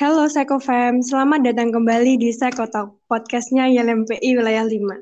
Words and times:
Halo 0.00 0.24
Psychofam, 0.32 1.04
selamat 1.04 1.44
datang 1.44 1.76
kembali 1.76 2.16
di 2.16 2.32
Psychotalk, 2.32 3.04
podcastnya 3.04 3.68
YLMPI 3.68 4.32
Wilayah 4.32 4.64
5. 4.64 4.96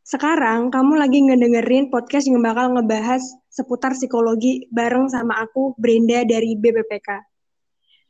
Sekarang 0.00 0.72
kamu 0.72 0.96
lagi 0.96 1.20
ngedengerin 1.20 1.92
podcast 1.92 2.32
yang 2.32 2.40
bakal 2.40 2.72
ngebahas 2.72 3.20
seputar 3.52 3.92
psikologi 3.92 4.64
bareng 4.72 5.12
sama 5.12 5.36
aku, 5.44 5.76
Brenda 5.76 6.24
dari 6.24 6.56
BPPK. 6.56 7.20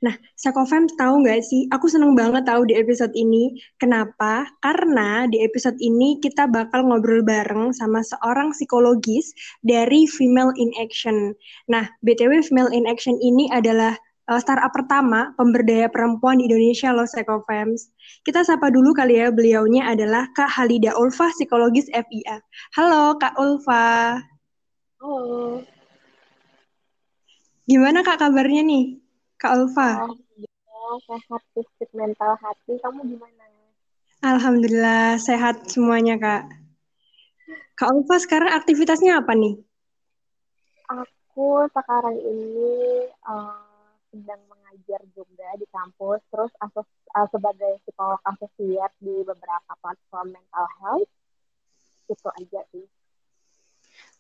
Nah, 0.07 0.15
Psychofam 0.39 0.87
tahu 0.95 1.27
nggak 1.27 1.43
sih, 1.43 1.67
aku 1.75 1.91
seneng 1.91 2.15
banget 2.15 2.47
tahu 2.47 2.63
di 2.63 2.79
episode 2.79 3.11
ini. 3.19 3.59
Kenapa? 3.83 4.47
Karena 4.63 5.27
di 5.27 5.43
episode 5.43 5.75
ini 5.83 6.23
kita 6.23 6.47
bakal 6.47 6.87
ngobrol 6.87 7.27
bareng 7.27 7.75
sama 7.75 8.07
seorang 8.07 8.55
psikologis 8.55 9.35
dari 9.59 10.07
Female 10.07 10.55
in 10.55 10.71
Action. 10.79 11.35
Nah, 11.67 11.91
BTW 12.07 12.47
Female 12.47 12.71
in 12.71 12.87
Action 12.87 13.19
ini 13.19 13.51
adalah 13.51 13.99
uh, 14.31 14.41
startup 14.41 14.71
pertama 14.71 15.35
pemberdaya 15.35 15.91
perempuan 15.91 16.39
di 16.39 16.47
Indonesia 16.47 16.95
loh 16.95 17.09
Psychofams. 17.09 17.91
Kita 18.23 18.47
sapa 18.47 18.71
dulu 18.71 18.95
kali 18.95 19.19
ya, 19.19 19.35
beliaunya 19.35 19.89
adalah 19.91 20.31
Kak 20.37 20.51
Halida 20.51 20.95
Ulfa, 20.95 21.33
psikologis 21.35 21.91
FIA. 21.91 22.39
Halo 22.79 23.19
Kak 23.19 23.35
Ulfa. 23.41 24.21
Halo. 25.03 25.63
Gimana 27.67 28.03
Kak 28.07 28.19
kabarnya 28.23 28.63
nih? 28.63 28.99
Kak 29.39 29.55
Ulfa. 29.59 30.07
Alhamdulillah 30.07 30.95
sehat 31.09 31.43
fisik 31.55 31.91
mental 31.95 32.33
hati. 32.39 32.79
Kamu 32.79 33.01
gimana? 33.07 33.45
Alhamdulillah 34.23 35.19
sehat 35.19 35.67
semuanya 35.67 36.15
Kak. 36.19 36.43
Kak 37.75 37.91
Ulfa 37.91 38.23
sekarang 38.23 38.55
aktivitasnya 38.55 39.19
apa 39.19 39.35
nih? 39.35 39.59
Aku 40.93 41.65
sekarang 41.73 42.15
ini 42.21 43.09
uh, 43.25 43.62
sedang 44.13 44.45
mengajar 44.45 45.01
juga 45.17 45.49
di 45.57 45.65
kampus, 45.73 46.21
terus 46.29 46.53
asos, 46.61 46.85
uh, 47.17 47.27
sebagai 47.33 47.81
psikolog 47.89 48.21
asosiat 48.29 48.93
di 49.01 49.25
beberapa 49.25 49.73
platform 49.81 50.37
mental 50.37 50.67
health. 50.85 51.11
Itu 52.13 52.29
aja 52.29 52.61
sih. 52.77 52.85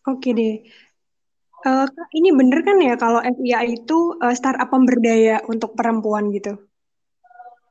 Oke 0.08 0.32
deh. 0.32 0.64
Uh, 1.62 1.86
ini 2.18 2.34
bener 2.34 2.66
kan 2.66 2.74
ya 2.82 2.98
kalau 2.98 3.22
FIA 3.22 3.62
itu 3.70 4.18
uh, 4.18 4.34
startup 4.34 4.66
pemberdaya 4.72 5.44
untuk 5.46 5.78
perempuan 5.78 6.34
gitu? 6.34 6.58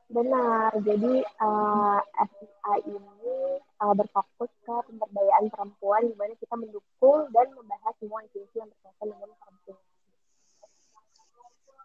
Benar. 0.08 0.72
Jadi 0.80 1.20
uh, 1.20 2.00
FIA 2.16 2.74
ini 2.88 3.60
uh, 3.84 3.92
berfokus 3.92 4.48
ke 4.64 4.74
pemberdayaan 4.88 5.52
perempuan 5.52 6.08
di 6.08 6.14
mana 6.16 6.32
kita 6.40 6.54
mendukung 6.56 7.28
dan 7.34 7.52
membahas 7.52 7.92
semua 8.00 8.24
isu-isu 8.30 8.64
yang 8.64 8.70
berkaitan 8.72 9.12
dengan 9.12 9.30
perempuan. 9.36 9.91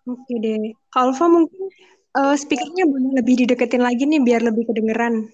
Oke 0.07 0.33
deh. 0.39 0.71
Alfa 0.95 1.27
mungkin 1.27 1.67
uh, 2.15 2.35
speakernya 2.39 2.87
boleh 2.87 3.11
lebih 3.19 3.43
dideketin 3.43 3.83
lagi 3.83 4.07
nih 4.07 4.23
biar 4.23 4.39
lebih 4.39 4.63
kedengeran. 4.71 5.27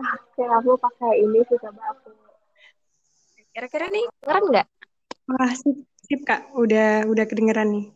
Oke, 0.00 0.42
aku 0.46 0.78
pakai 0.78 1.20
ini 1.20 1.42
sih 1.50 1.58
coba 1.58 1.82
aku. 1.92 2.14
Kira-kira 3.50 3.90
nih 3.90 4.06
keren 4.22 4.44
nggak? 4.54 4.66
Wah, 5.28 5.50
sip, 5.58 5.76
sip 6.06 6.20
Kak. 6.22 6.54
Udah 6.54 7.04
udah 7.10 7.24
kedengeran 7.26 7.68
nih. 7.74 7.86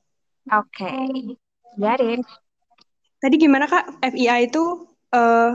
Oke. 0.51 0.85
Okay. 0.85 1.39
Garin. 1.79 2.21
Tadi 3.23 3.35
gimana 3.39 3.71
Kak? 3.71 4.03
FIA 4.03 4.45
itu 4.45 4.91
uh, 5.15 5.55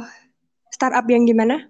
startup 0.72 1.06
yang 1.12 1.28
gimana? 1.28 1.70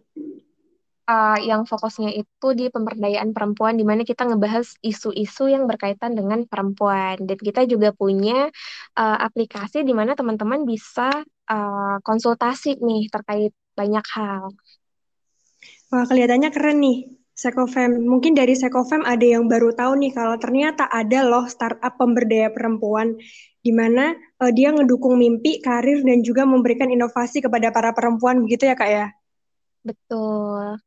Uh, 1.09 1.41
yang 1.41 1.65
fokusnya 1.65 2.13
itu 2.13 2.47
di 2.53 2.69
pemberdayaan 2.69 3.33
perempuan, 3.33 3.73
di 3.73 3.81
mana 3.81 4.05
kita 4.05 4.29
ngebahas 4.29 4.77
isu-isu 4.85 5.49
yang 5.49 5.65
berkaitan 5.65 6.13
dengan 6.13 6.45
perempuan. 6.45 7.17
Dan 7.25 7.33
kita 7.33 7.65
juga 7.65 7.89
punya 7.89 8.45
uh, 8.93 9.17
aplikasi 9.17 9.81
di 9.81 9.89
mana 9.89 10.13
teman-teman 10.13 10.69
bisa 10.69 11.09
uh, 11.49 11.97
konsultasi 12.05 12.77
nih 12.77 13.09
terkait 13.09 13.57
banyak 13.73 14.05
hal. 14.13 14.53
Wah, 15.89 16.05
kelihatannya 16.05 16.53
keren 16.53 16.77
nih. 16.77 16.97
Sekofem, 17.33 18.03
mungkin 18.03 18.35
dari 18.35 18.53
Sekofem 18.53 19.01
ada 19.01 19.23
yang 19.23 19.47
baru 19.49 19.73
tahu 19.73 19.97
nih 19.97 20.11
kalau 20.11 20.35
ternyata 20.37 20.91
ada 20.91 21.23
loh 21.23 21.47
startup 21.49 21.95
pemberdaya 21.95 22.53
perempuan 22.53 23.15
di 23.65 23.71
mana 23.71 24.11
uh, 24.43 24.51
dia 24.51 24.75
ngedukung 24.75 25.17
mimpi, 25.17 25.57
karir 25.63 26.05
dan 26.05 26.21
juga 26.21 26.45
memberikan 26.45 26.91
inovasi 26.91 27.41
kepada 27.41 27.73
para 27.73 27.97
perempuan 27.97 28.43
begitu 28.43 28.69
ya 28.69 28.75
Kak 28.75 28.89
ya? 28.91 29.07
Betul. 29.81 30.77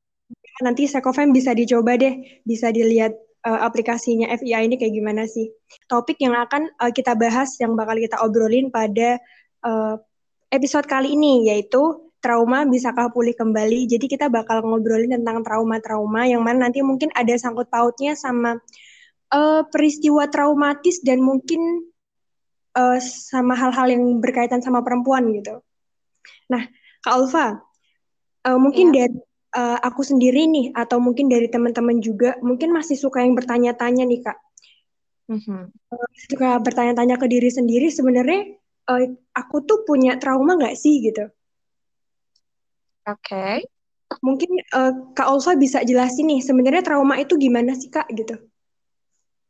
Nanti 0.61 0.85
Sekofem 0.85 1.33
bisa 1.33 1.57
dicoba 1.57 1.97
deh, 1.97 2.43
bisa 2.45 2.69
dilihat 2.69 3.17
uh, 3.49 3.61
aplikasinya 3.65 4.29
FIA 4.37 4.69
ini 4.69 4.77
kayak 4.77 4.93
gimana 4.93 5.25
sih. 5.25 5.49
Topik 5.89 6.21
yang 6.21 6.37
akan 6.37 6.69
uh, 6.77 6.93
kita 6.93 7.17
bahas 7.17 7.57
yang 7.57 7.73
bakal 7.73 7.97
kita 7.97 8.21
obrolin 8.21 8.69
pada 8.69 9.17
uh, 9.65 9.97
episode 10.53 10.85
kali 10.85 11.17
ini 11.17 11.49
yaitu 11.49 12.13
trauma 12.23 12.63
bisakah 12.69 13.11
pulih 13.11 13.35
kembali. 13.35 13.91
Jadi 13.91 14.07
kita 14.07 14.31
bakal 14.31 14.63
ngobrolin 14.63 15.11
tentang 15.11 15.43
trauma-trauma 15.43 16.29
yang 16.29 16.45
mana 16.45 16.71
nanti 16.71 16.85
mungkin 16.85 17.11
ada 17.17 17.35
sangkut 17.35 17.67
pautnya 17.73 18.15
sama 18.15 18.61
uh, 19.35 19.67
peristiwa 19.67 20.31
traumatis 20.31 21.03
dan 21.03 21.19
mungkin 21.19 21.91
uh, 22.79 22.99
sama 23.03 23.59
hal-hal 23.59 23.91
yang 23.91 24.05
berkaitan 24.23 24.63
sama 24.63 24.87
perempuan 24.87 25.35
gitu. 25.35 25.59
Nah, 26.47 26.63
Kak 27.03 27.13
Alfa, 27.19 27.47
uh, 28.47 28.59
mungkin 28.61 28.95
ya. 28.95 29.11
dari 29.11 29.19
uh, 29.53 29.79
aku 29.81 30.03
sendiri 30.03 30.49
nih 30.49 30.73
atau 30.73 30.99
mungkin 30.99 31.29
dari 31.29 31.47
teman-teman 31.49 32.01
juga 32.01 32.37
mungkin 32.41 32.73
masih 32.73 32.97
suka 32.97 33.21
yang 33.23 33.37
bertanya-tanya 33.37 34.05
nih 34.09 34.21
Kak. 34.25 34.39
Mm-hmm. 35.33 35.63
Uh, 35.93 36.09
suka 36.29 36.49
bertanya-tanya 36.61 37.17
ke 37.17 37.27
diri 37.31 37.49
sendiri 37.49 37.89
sebenarnya 37.89 38.59
uh, 38.91 39.05
aku 39.37 39.63
tuh 39.65 39.85
punya 39.87 40.19
trauma 40.19 40.59
nggak 40.59 40.77
sih 40.77 41.01
gitu? 41.05 41.29
Oke. 43.07 43.29
Okay. 43.29 43.57
Mungkin 44.21 44.51
uh, 44.77 44.93
Kak 45.17 45.29
Olsa 45.33 45.57
bisa 45.57 45.81
jelasin 45.81 46.29
nih, 46.29 46.45
sebenarnya 46.45 46.85
trauma 46.85 47.17
itu 47.17 47.41
gimana 47.41 47.73
sih 47.73 47.89
Kak 47.89 48.13
gitu? 48.13 48.37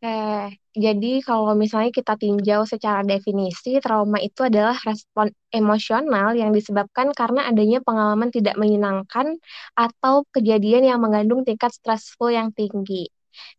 Oke, 0.02 0.58
jadi 0.74 1.22
kalau 1.22 1.54
misalnya 1.54 1.94
kita 1.94 2.18
tinjau 2.18 2.66
secara 2.66 3.06
definisi, 3.06 3.78
trauma 3.78 4.18
itu 4.18 4.42
adalah 4.42 4.74
respon 4.82 5.30
emosional 5.54 6.34
yang 6.34 6.50
disebabkan 6.50 7.14
karena 7.14 7.46
adanya 7.46 7.78
pengalaman 7.86 8.34
tidak 8.34 8.58
menyenangkan 8.58 9.38
atau 9.78 10.26
kejadian 10.34 10.90
yang 10.90 10.98
mengandung 10.98 11.46
tingkat 11.46 11.70
stressful 11.70 12.34
yang 12.34 12.50
tinggi. 12.50 13.06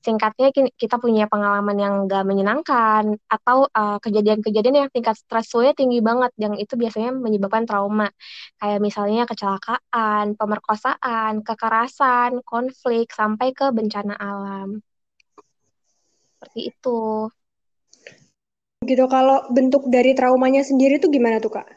Singkatnya 0.04 0.52
kita 0.76 0.96
punya 1.00 1.32
pengalaman 1.32 1.78
yang 1.80 1.94
gak 2.12 2.28
menyenangkan 2.28 3.16
atau 3.32 3.72
uh, 3.72 3.98
kejadian-kejadian 4.04 4.76
yang 4.86 4.90
tingkat 4.92 5.16
stresnya 5.16 5.72
tinggi 5.80 6.04
banget 6.04 6.32
yang 6.36 6.60
itu 6.60 6.76
biasanya 6.76 7.16
menyebabkan 7.16 7.64
trauma. 7.64 8.12
Kayak 8.60 8.80
misalnya 8.84 9.24
kecelakaan, 9.32 10.36
pemerkosaan, 10.36 11.40
kekerasan, 11.48 12.44
konflik 12.44 13.16
sampai 13.16 13.56
ke 13.56 13.72
bencana 13.72 14.14
alam. 14.20 14.84
Seperti 16.44 16.76
itu. 16.76 17.00
Gitu 18.84 19.06
kalau 19.08 19.48
bentuk 19.48 19.88
dari 19.88 20.12
traumanya 20.12 20.60
sendiri 20.60 21.00
tuh 21.00 21.08
gimana 21.08 21.40
tuh, 21.40 21.56
Kak? 21.56 21.68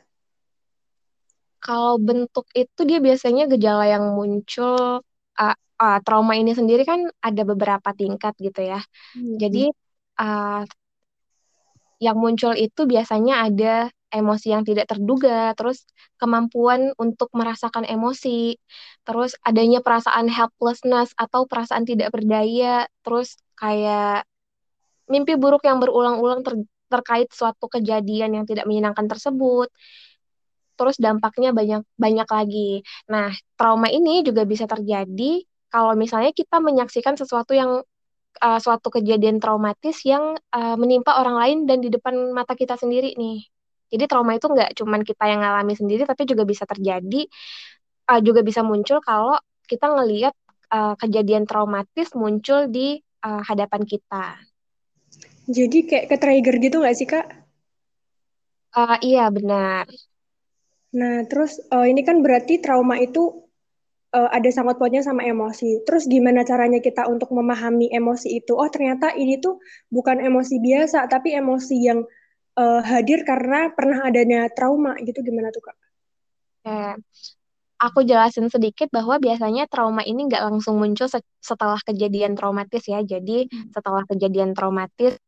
Kalau 1.63 2.03
bentuk 2.03 2.51
itu 2.51 2.83
dia 2.83 2.99
biasanya 2.99 3.47
gejala 3.47 3.87
yang 3.87 4.19
muncul 4.19 5.07
uh, 5.39 5.57
uh, 5.79 5.99
trauma 6.03 6.35
ini 6.35 6.51
sendiri 6.51 6.83
kan 6.83 7.07
ada 7.23 7.43
beberapa 7.47 7.95
tingkat 7.95 8.35
gitu 8.43 8.75
ya. 8.75 8.83
Hmm. 9.15 9.39
Jadi 9.39 9.71
uh, 10.19 10.63
yang 12.03 12.19
muncul 12.19 12.59
itu 12.59 12.91
biasanya 12.91 13.47
ada 13.47 13.75
emosi 14.11 14.47
yang 14.51 14.63
tidak 14.67 14.91
terduga, 14.91 15.55
terus 15.55 15.87
kemampuan 16.19 16.91
untuk 16.99 17.31
merasakan 17.35 17.87
emosi, 17.87 18.59
terus 19.07 19.35
adanya 19.43 19.79
perasaan 19.83 20.27
helplessness 20.27 21.15
atau 21.15 21.47
perasaan 21.47 21.87
tidak 21.87 22.11
berdaya, 22.15 22.87
terus 23.03 23.39
kayak 23.59 24.27
mimpi 25.11 25.35
buruk 25.39 25.63
yang 25.67 25.79
berulang-ulang 25.83 26.43
ter 26.47 26.55
terkait 26.87 27.29
suatu 27.35 27.67
kejadian 27.67 28.39
yang 28.43 28.45
tidak 28.47 28.65
menyenangkan 28.67 29.11
tersebut. 29.11 29.69
Terus 30.77 30.97
dampaknya 31.01 31.51
banyak 31.51 31.83
banyak 31.99 32.29
lagi. 32.29 32.71
Nah, 33.11 33.33
trauma 33.59 33.89
ini 33.91 34.23
juga 34.23 34.45
bisa 34.47 34.69
terjadi 34.71 35.43
kalau 35.73 35.93
misalnya 35.99 36.31
kita 36.31 36.63
menyaksikan 36.63 37.19
sesuatu 37.19 37.57
yang 37.57 37.83
uh, 38.41 38.59
suatu 38.61 38.93
kejadian 38.93 39.43
traumatis 39.43 40.05
yang 40.07 40.37
uh, 40.53 40.77
menimpa 40.79 41.17
orang 41.21 41.37
lain 41.37 41.59
dan 41.67 41.81
di 41.83 41.89
depan 41.91 42.33
mata 42.33 42.55
kita 42.55 42.77
sendiri 42.79 43.17
nih. 43.17 43.45
Jadi 43.87 44.05
trauma 44.11 44.35
itu 44.35 44.51
nggak 44.51 44.75
cuman 44.79 45.01
kita 45.07 45.25
yang 45.31 45.41
ngalami 45.43 45.75
sendiri, 45.79 46.03
tapi 46.05 46.27
juga 46.27 46.43
bisa 46.43 46.67
terjadi, 46.67 47.23
uh, 48.11 48.21
juga 48.23 48.41
bisa 48.43 48.61
muncul 48.67 48.99
kalau 49.03 49.39
kita 49.67 49.87
ngelihat 49.91 50.35
uh, 50.71 50.95
kejadian 50.99 51.47
traumatis 51.47 52.11
muncul 52.15 52.67
di 52.71 52.99
uh, 53.23 53.43
hadapan 53.47 53.83
kita. 53.87 54.39
Jadi 55.47 55.87
kayak 55.87 56.07
ke 56.11 56.17
trigger 56.19 56.57
gitu 56.59 56.77
nggak 56.83 56.97
sih 56.99 57.07
kak? 57.07 57.27
Uh, 58.75 58.99
iya 59.01 59.31
benar. 59.31 59.87
Nah 60.93 61.23
terus 61.31 61.63
uh, 61.71 61.87
ini 61.87 62.03
kan 62.03 62.21
berarti 62.21 62.59
trauma 62.59 62.99
itu 62.99 63.47
uh, 64.13 64.29
ada 64.33 64.49
sangkut 64.51 64.77
pautnya 64.77 65.07
sama 65.07 65.23
emosi. 65.23 65.87
Terus 65.87 66.11
gimana 66.11 66.43
caranya 66.43 66.83
kita 66.83 67.07
untuk 67.07 67.31
memahami 67.31 67.93
emosi 67.95 68.43
itu? 68.43 68.59
Oh 68.59 68.69
ternyata 68.69 69.15
ini 69.15 69.39
tuh 69.39 69.63
bukan 69.93 70.19
emosi 70.19 70.59
biasa, 70.59 71.07
tapi 71.07 71.33
emosi 71.39 71.77
yang 71.79 72.03
uh, 72.59 72.83
hadir 72.83 73.23
karena 73.23 73.71
pernah 73.71 74.09
adanya 74.09 74.49
trauma 74.51 74.97
gitu 75.05 75.23
gimana 75.23 75.55
tuh 75.55 75.63
kak? 75.63 75.77
Eh, 76.67 76.95
aku 77.79 78.03
jelasin 78.03 78.49
sedikit 78.49 78.89
bahwa 78.91 79.21
biasanya 79.21 79.69
trauma 79.69 80.03
ini 80.03 80.27
nggak 80.27 80.43
langsung 80.43 80.81
muncul 80.81 81.07
setelah 81.39 81.79
kejadian 81.85 82.35
traumatis 82.35 82.83
ya. 82.89 83.05
Jadi 83.05 83.47
hmm. 83.47 83.71
setelah 83.71 84.03
kejadian 84.09 84.57
traumatis 84.57 85.21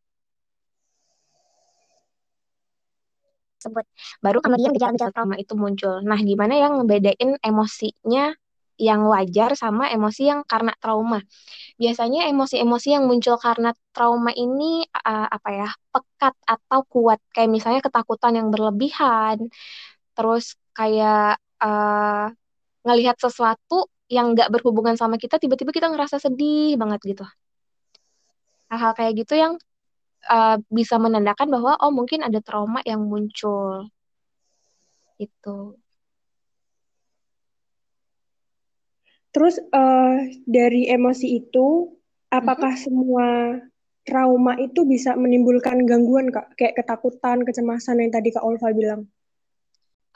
tersebut 3.59 3.85
baru 4.23 4.39
kemudian 4.39 4.71
gejala-gejala 4.71 5.11
trauma 5.11 5.35
itu 5.35 5.59
muncul. 5.59 5.99
Nah, 6.07 6.19
gimana 6.23 6.55
yang 6.55 6.79
ngebedain 6.79 7.43
emosinya 7.43 8.31
yang 8.79 9.11
wajar 9.11 9.59
sama 9.59 9.91
emosi 9.91 10.31
yang 10.31 10.47
karena 10.47 10.71
trauma. 10.79 11.19
Biasanya 11.83 12.31
emosi-emosi 12.31 12.89
yang 12.95 13.05
muncul 13.11 13.35
karena 13.43 13.75
trauma 13.91 14.31
ini 14.31 14.87
uh, 14.87 15.27
apa 15.27 15.49
ya, 15.51 15.69
pekat 15.91 16.35
atau 16.47 16.87
kuat. 16.87 17.19
Kayak 17.35 17.51
misalnya 17.51 17.83
ketakutan 17.83 18.39
yang 18.39 18.49
berlebihan, 18.55 19.51
terus 20.15 20.55
kayak 20.71 21.43
uh, 21.59 22.31
ngelihat 22.87 23.19
sesuatu 23.19 23.91
yang 24.09 24.33
nggak 24.33 24.49
berhubungan 24.55 24.95
sama 24.95 25.19
kita, 25.19 25.43
tiba-tiba 25.43 25.75
kita 25.75 25.91
ngerasa 25.91 26.23
sedih 26.23 26.79
banget 26.79 27.03
gitu. 27.03 27.27
Hal-hal 28.71 28.95
kayak 28.95 29.13
gitu 29.27 29.35
yang 29.35 29.59
uh, 30.29 30.61
bisa 30.69 31.01
menandakan 31.01 31.49
bahwa 31.49 31.81
oh 31.81 31.91
mungkin 31.91 32.23
ada 32.23 32.39
trauma 32.45 32.85
yang 32.85 33.03
muncul. 33.09 33.89
Itu. 35.19 35.81
Terus 39.35 39.61
uh, 39.61 40.17
dari 40.49 40.89
emosi 40.89 41.43
itu, 41.45 41.93
apakah 42.33 42.73
mm-hmm. 42.77 42.87
semua 42.89 43.27
trauma 44.09 44.57
itu 44.57 44.89
bisa 44.89 45.13
menimbulkan 45.19 45.85
gangguan 45.85 46.33
kak? 46.33 46.57
Kayak 46.57 46.81
ketakutan, 46.81 47.45
kecemasan 47.45 48.01
yang 48.01 48.11
tadi 48.13 48.33
kak 48.33 48.45
Olva 48.45 48.73
bilang? 48.73 49.05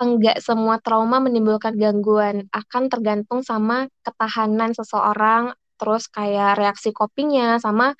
Enggak 0.00 0.40
semua 0.42 0.80
trauma 0.80 1.20
menimbulkan 1.22 1.76
gangguan, 1.76 2.48
akan 2.50 2.90
tergantung 2.90 3.44
sama 3.44 3.86
ketahanan 4.02 4.74
seseorang, 4.74 5.54
terus 5.78 6.08
kayak 6.10 6.58
reaksi 6.58 6.90
copingnya, 6.90 7.60
sama 7.62 7.94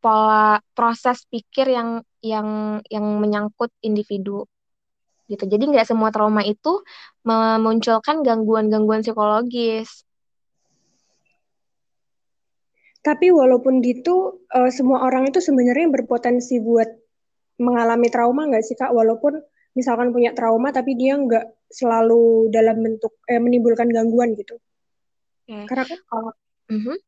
pola 0.00 0.58
proses 0.72 1.28
pikir 1.28 1.70
yang 1.70 2.00
yang 2.24 2.80
yang 2.88 3.06
menyangkut 3.20 3.72
individu 3.84 4.48
gitu. 5.30 5.46
Jadi 5.46 5.64
nggak 5.70 5.86
semua 5.86 6.10
trauma 6.10 6.42
itu 6.42 6.82
memunculkan 7.22 8.26
gangguan-gangguan 8.26 9.06
psikologis. 9.06 10.02
Tapi 13.00 13.32
walaupun 13.32 13.80
gitu, 13.80 14.44
uh, 14.52 14.68
semua 14.68 15.08
orang 15.08 15.32
itu 15.32 15.40
sebenarnya 15.40 15.88
berpotensi 15.88 16.60
buat 16.60 16.90
mengalami 17.56 18.12
trauma 18.12 18.44
nggak 18.44 18.64
sih 18.66 18.76
kak? 18.76 18.92
Walaupun 18.92 19.40
misalkan 19.72 20.12
punya 20.12 20.36
trauma, 20.36 20.68
tapi 20.68 20.98
dia 20.98 21.16
nggak 21.16 21.70
selalu 21.70 22.50
dalam 22.52 22.82
bentuk 22.82 23.16
eh, 23.30 23.40
menimbulkan 23.40 23.88
gangguan 23.88 24.36
gitu. 24.36 24.60
Okay. 25.48 25.64
Karena 25.64 25.84
kan 25.86 26.00
kalau 26.10 26.30
uh 26.34 26.76
-huh. 26.76 26.98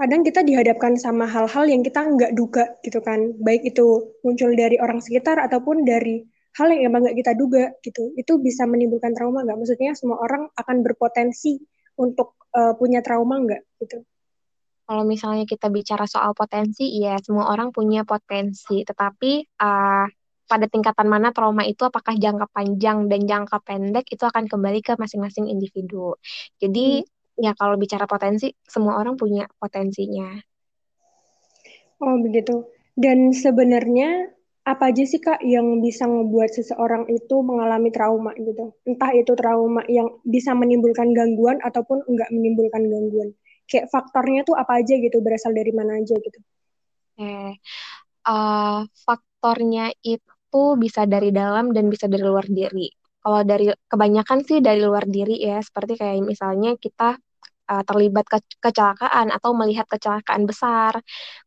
Kadang 0.00 0.24
kita 0.24 0.40
dihadapkan 0.40 0.96
sama 0.96 1.28
hal-hal 1.28 1.68
yang 1.68 1.84
kita 1.84 2.00
nggak 2.00 2.32
duga 2.32 2.72
gitu 2.80 3.04
kan, 3.04 3.36
baik 3.44 3.68
itu 3.68 4.16
muncul 4.24 4.50
dari 4.56 4.80
orang 4.80 5.04
sekitar 5.04 5.36
ataupun 5.36 5.84
dari 5.84 6.24
hal 6.56 6.72
yang 6.72 6.88
emang 6.88 7.04
nggak 7.04 7.18
kita 7.20 7.32
duga 7.36 7.64
gitu. 7.84 8.16
Itu 8.16 8.40
bisa 8.40 8.64
menimbulkan 8.64 9.12
trauma 9.12 9.44
nggak? 9.44 9.60
Maksudnya 9.60 9.92
semua 9.92 10.18
orang 10.24 10.48
akan 10.56 10.76
berpotensi 10.80 11.60
untuk 12.00 12.40
uh, 12.56 12.72
punya 12.80 13.04
trauma 13.04 13.36
nggak 13.44 13.62
gitu? 13.84 14.00
kalau 14.90 15.06
misalnya 15.06 15.46
kita 15.46 15.70
bicara 15.70 16.02
soal 16.10 16.34
potensi, 16.34 16.98
ya 16.98 17.14
semua 17.22 17.46
orang 17.54 17.70
punya 17.70 18.02
potensi, 18.02 18.82
tetapi 18.82 19.46
uh, 19.62 20.06
pada 20.50 20.66
tingkatan 20.66 21.06
mana 21.06 21.30
trauma 21.30 21.62
itu 21.62 21.86
apakah 21.86 22.18
jangka 22.18 22.50
panjang 22.50 23.06
dan 23.06 23.22
jangka 23.22 23.62
pendek 23.62 24.10
itu 24.10 24.26
akan 24.26 24.50
kembali 24.50 24.82
ke 24.82 24.98
masing-masing 24.98 25.46
individu. 25.46 26.18
Jadi 26.58 27.06
hmm. 27.06 27.19
Ya 27.40 27.56
kalau 27.56 27.80
bicara 27.80 28.04
potensi, 28.04 28.52
semua 28.60 29.00
orang 29.00 29.16
punya 29.16 29.48
potensinya. 29.56 30.36
Oh 32.04 32.20
begitu. 32.20 32.68
Dan 32.92 33.32
sebenarnya 33.32 34.28
apa 34.68 34.92
aja 34.92 35.08
sih 35.08 35.24
kak 35.24 35.40
yang 35.40 35.80
bisa 35.80 36.04
membuat 36.04 36.52
seseorang 36.52 37.08
itu 37.08 37.40
mengalami 37.40 37.88
trauma 37.88 38.36
gitu? 38.36 38.76
Entah 38.84 39.16
itu 39.16 39.32
trauma 39.32 39.80
yang 39.88 40.20
bisa 40.22 40.52
menimbulkan 40.52 41.16
gangguan 41.16 41.56
ataupun 41.64 42.04
enggak 42.04 42.28
menimbulkan 42.28 42.84
gangguan 42.84 43.32
kayak 43.70 43.86
faktornya 43.86 44.42
tuh 44.42 44.58
apa 44.58 44.82
aja 44.82 44.98
gitu 44.98 45.22
berasal 45.22 45.54
dari 45.54 45.70
mana 45.70 46.02
aja 46.02 46.18
gitu 46.18 46.38
eh 47.22 47.54
uh, 48.26 48.82
faktornya 49.06 49.94
itu 50.02 50.62
bisa 50.74 51.06
dari 51.06 51.30
dalam 51.30 51.70
dan 51.70 51.86
bisa 51.86 52.10
dari 52.10 52.26
luar 52.26 52.50
diri 52.50 52.90
kalau 53.22 53.46
dari 53.46 53.70
kebanyakan 53.86 54.42
sih 54.42 54.58
dari 54.58 54.82
luar 54.82 55.06
diri 55.06 55.38
ya 55.38 55.62
seperti 55.62 55.94
kayak 55.94 56.26
misalnya 56.26 56.74
kita 56.74 57.14
uh, 57.70 57.86
terlibat 57.86 58.26
ke 58.26 58.42
kecelakaan 58.58 59.30
atau 59.30 59.54
melihat 59.54 59.86
kecelakaan 59.86 60.50
besar 60.50 60.98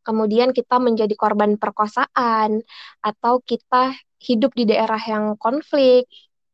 kemudian 0.07 0.55
kita 0.55 0.79
menjadi 0.79 1.11
korban 1.19 1.59
perkosaan 1.59 2.63
atau 3.03 3.43
kita 3.43 3.91
hidup 4.23 4.55
di 4.55 4.63
daerah 4.63 4.99
yang 5.03 5.35
konflik 5.35 6.07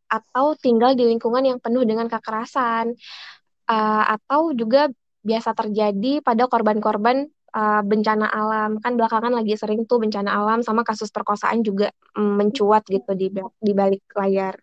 atau 0.09 0.57
tinggal 0.57 0.97
di 0.97 1.05
lingkungan 1.05 1.45
yang 1.45 1.61
penuh 1.61 1.85
dengan 1.85 2.09
kekerasan 2.09 2.97
uh, 3.69 4.03
atau 4.17 4.51
juga 4.57 4.89
biasa 5.21 5.53
terjadi 5.53 6.25
pada 6.25 6.49
korban-korban 6.49 7.29
uh, 7.53 7.81
bencana 7.85 8.25
alam. 8.25 8.81
Kan 8.81 8.97
belakangan 8.97 9.37
lagi 9.37 9.53
sering 9.53 9.85
tuh 9.85 10.01
bencana 10.01 10.33
alam 10.33 10.65
sama 10.65 10.81
kasus 10.81 11.13
perkosaan 11.13 11.61
juga 11.61 11.93
mm, 12.17 12.33
mencuat 12.41 12.89
gitu 12.89 13.13
di 13.13 13.29
di 13.37 13.71
balik 13.77 14.01
layar. 14.17 14.57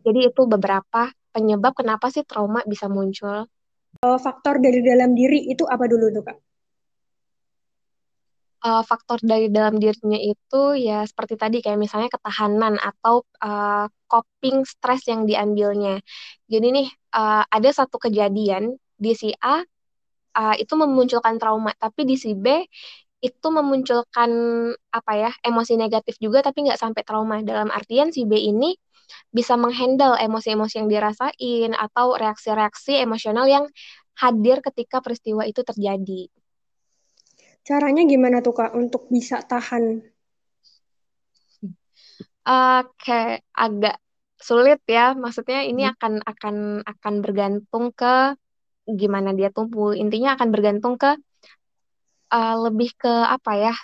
Jadi 0.00 0.32
itu 0.32 0.42
beberapa 0.48 1.12
penyebab 1.30 1.72
kenapa 1.74 2.10
sih 2.10 2.26
trauma 2.26 2.62
bisa 2.66 2.86
muncul. 2.86 3.46
Uh, 4.02 4.18
faktor 4.22 4.62
dari 4.62 4.82
dalam 4.82 5.18
diri 5.18 5.50
itu 5.50 5.66
apa 5.66 5.86
dulu 5.90 6.14
tuh 6.14 6.22
kak? 6.26 6.38
uh, 8.64 8.82
faktor 8.84 9.18
dari 9.24 9.48
dalam 9.48 9.80
dirinya 9.80 10.20
itu 10.20 10.62
ya 10.76 11.04
seperti 11.08 11.34
tadi 11.40 11.56
kayak 11.64 11.80
misalnya 11.80 12.08
ketahanan 12.12 12.76
atau 12.76 13.24
uh, 13.40 13.88
coping 14.06 14.64
stres 14.68 15.08
yang 15.08 15.24
diambilnya. 15.24 16.00
Jadi 16.50 16.66
nih 16.72 16.88
uh, 17.16 17.44
ada 17.48 17.70
satu 17.72 17.96
kejadian 17.96 18.76
di 19.00 19.12
si 19.16 19.32
A 19.40 19.64
uh, 20.36 20.54
itu 20.60 20.72
memunculkan 20.76 21.40
trauma, 21.40 21.72
tapi 21.76 22.04
di 22.04 22.16
si 22.20 22.36
B 22.36 22.64
itu 23.20 23.48
memunculkan 23.52 24.30
apa 24.88 25.12
ya 25.12 25.30
emosi 25.44 25.76
negatif 25.76 26.16
juga 26.16 26.40
tapi 26.40 26.64
nggak 26.64 26.80
sampai 26.80 27.02
trauma. 27.04 27.44
Dalam 27.44 27.68
artian 27.68 28.12
si 28.12 28.24
B 28.24 28.36
ini 28.40 28.72
bisa 29.28 29.60
menghandle 29.60 30.16
emosi-emosi 30.16 30.80
yang 30.80 30.88
dirasain 30.88 31.70
atau 31.76 32.16
reaksi-reaksi 32.16 32.96
emosional 32.98 33.44
yang 33.44 33.64
hadir 34.16 34.64
ketika 34.64 35.04
peristiwa 35.04 35.44
itu 35.44 35.60
terjadi. 35.60 36.32
Caranya 37.60 38.02
gimana 38.08 38.40
tuh 38.40 38.56
Kak 38.56 38.72
untuk 38.72 39.06
bisa 39.12 39.44
tahan? 39.44 40.00
Oke, 42.40 43.44
agak 43.52 44.00
sulit 44.40 44.80
ya. 44.88 45.12
Maksudnya 45.12 45.68
ini 45.68 45.84
hmm. 45.84 45.92
akan 45.94 46.12
akan 46.24 46.56
akan 46.88 47.14
bergantung 47.20 47.92
ke 47.92 48.34
gimana 48.88 49.36
dia 49.36 49.52
tumbuh. 49.52 49.92
Intinya 49.92 50.34
akan 50.34 50.48
bergantung 50.50 50.96
ke 50.96 51.20
uh, 52.32 52.56
lebih 52.70 52.94
ke 52.96 53.10
apa 53.10 53.52
ya? 53.58 53.74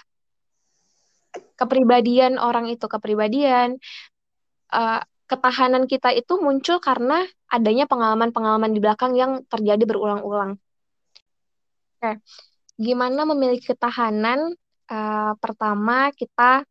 Kepribadian 1.58 2.40
orang 2.40 2.72
itu, 2.72 2.86
kepribadian 2.88 3.76
uh, 4.72 5.00
ketahanan 5.26 5.84
kita 5.90 6.14
itu 6.14 6.38
muncul 6.38 6.78
karena 6.80 7.26
adanya 7.50 7.84
pengalaman-pengalaman 7.90 8.72
di 8.72 8.80
belakang 8.80 9.12
yang 9.18 9.42
terjadi 9.50 9.82
berulang-ulang. 9.84 10.56
Oke 11.98 12.22
gimana 12.76 13.24
memiliki 13.24 13.72
ketahanan 13.72 14.52
uh, 14.92 15.32
pertama 15.40 16.12
kita 16.12 16.62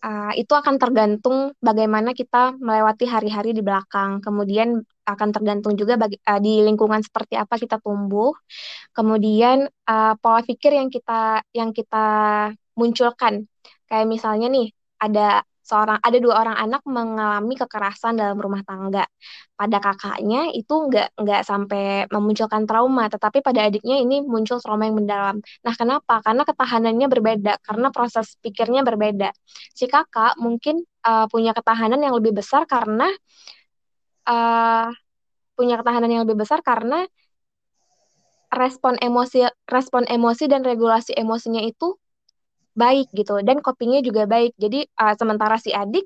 uh, 0.00 0.32
itu 0.32 0.52
akan 0.56 0.80
tergantung 0.80 1.52
bagaimana 1.60 2.16
kita 2.16 2.56
melewati 2.56 3.04
hari-hari 3.04 3.52
di 3.52 3.60
belakang 3.60 4.24
kemudian 4.24 4.80
akan 5.06 5.28
tergantung 5.30 5.78
juga 5.78 5.94
bagi, 5.94 6.18
uh, 6.26 6.40
di 6.42 6.60
lingkungan 6.66 7.00
seperti 7.00 7.38
apa 7.38 7.54
kita 7.56 7.78
tumbuh 7.78 8.34
kemudian 8.92 9.70
uh, 9.86 10.14
pola 10.18 10.42
pikir 10.42 10.74
yang 10.74 10.90
kita 10.90 11.46
yang 11.54 11.70
kita 11.70 12.06
munculkan 12.74 13.46
kayak 13.86 14.06
misalnya 14.10 14.50
nih 14.50 14.74
ada 14.98 15.46
seorang 15.66 15.98
ada 15.98 16.18
dua 16.22 16.34
orang 16.46 16.56
anak 16.62 16.82
mengalami 16.86 17.58
kekerasan 17.58 18.14
dalam 18.14 18.38
rumah 18.38 18.62
tangga. 18.62 19.02
Pada 19.58 19.82
kakaknya 19.82 20.54
itu 20.54 20.70
nggak 20.70 21.18
nggak 21.18 21.42
sampai 21.42 22.06
memunculkan 22.06 22.62
trauma, 22.70 23.10
tetapi 23.10 23.42
pada 23.42 23.66
adiknya 23.66 23.98
ini 23.98 24.22
muncul 24.22 24.62
trauma 24.62 24.86
yang 24.86 24.94
mendalam. 25.02 25.42
Nah, 25.66 25.74
kenapa? 25.74 26.22
Karena 26.22 26.46
ketahanannya 26.46 27.06
berbeda, 27.10 27.52
karena 27.66 27.90
proses 27.90 28.38
pikirnya 28.38 28.86
berbeda. 28.86 29.34
Si 29.74 29.90
kakak 29.90 30.38
mungkin 30.38 30.86
uh, 31.02 31.26
punya 31.26 31.50
ketahanan 31.50 31.98
yang 31.98 32.14
lebih 32.14 32.38
besar 32.38 32.62
karena 32.70 33.10
uh, 34.26 34.90
punya 35.56 35.80
ketahanan 35.80 36.10
yang 36.12 36.22
lebih 36.28 36.44
besar 36.44 36.60
karena 36.60 37.08
respon 38.52 38.94
emosi 39.02 39.46
respon 39.66 40.06
emosi 40.06 40.46
dan 40.46 40.62
regulasi 40.62 41.16
emosinya 41.16 41.64
itu 41.64 41.98
baik 42.76 43.08
gitu 43.16 43.40
dan 43.40 43.64
copingnya 43.64 44.04
juga 44.04 44.28
baik. 44.28 44.52
Jadi 44.60 44.84
uh, 45.00 45.14
sementara 45.16 45.56
si 45.56 45.72
adik 45.72 46.04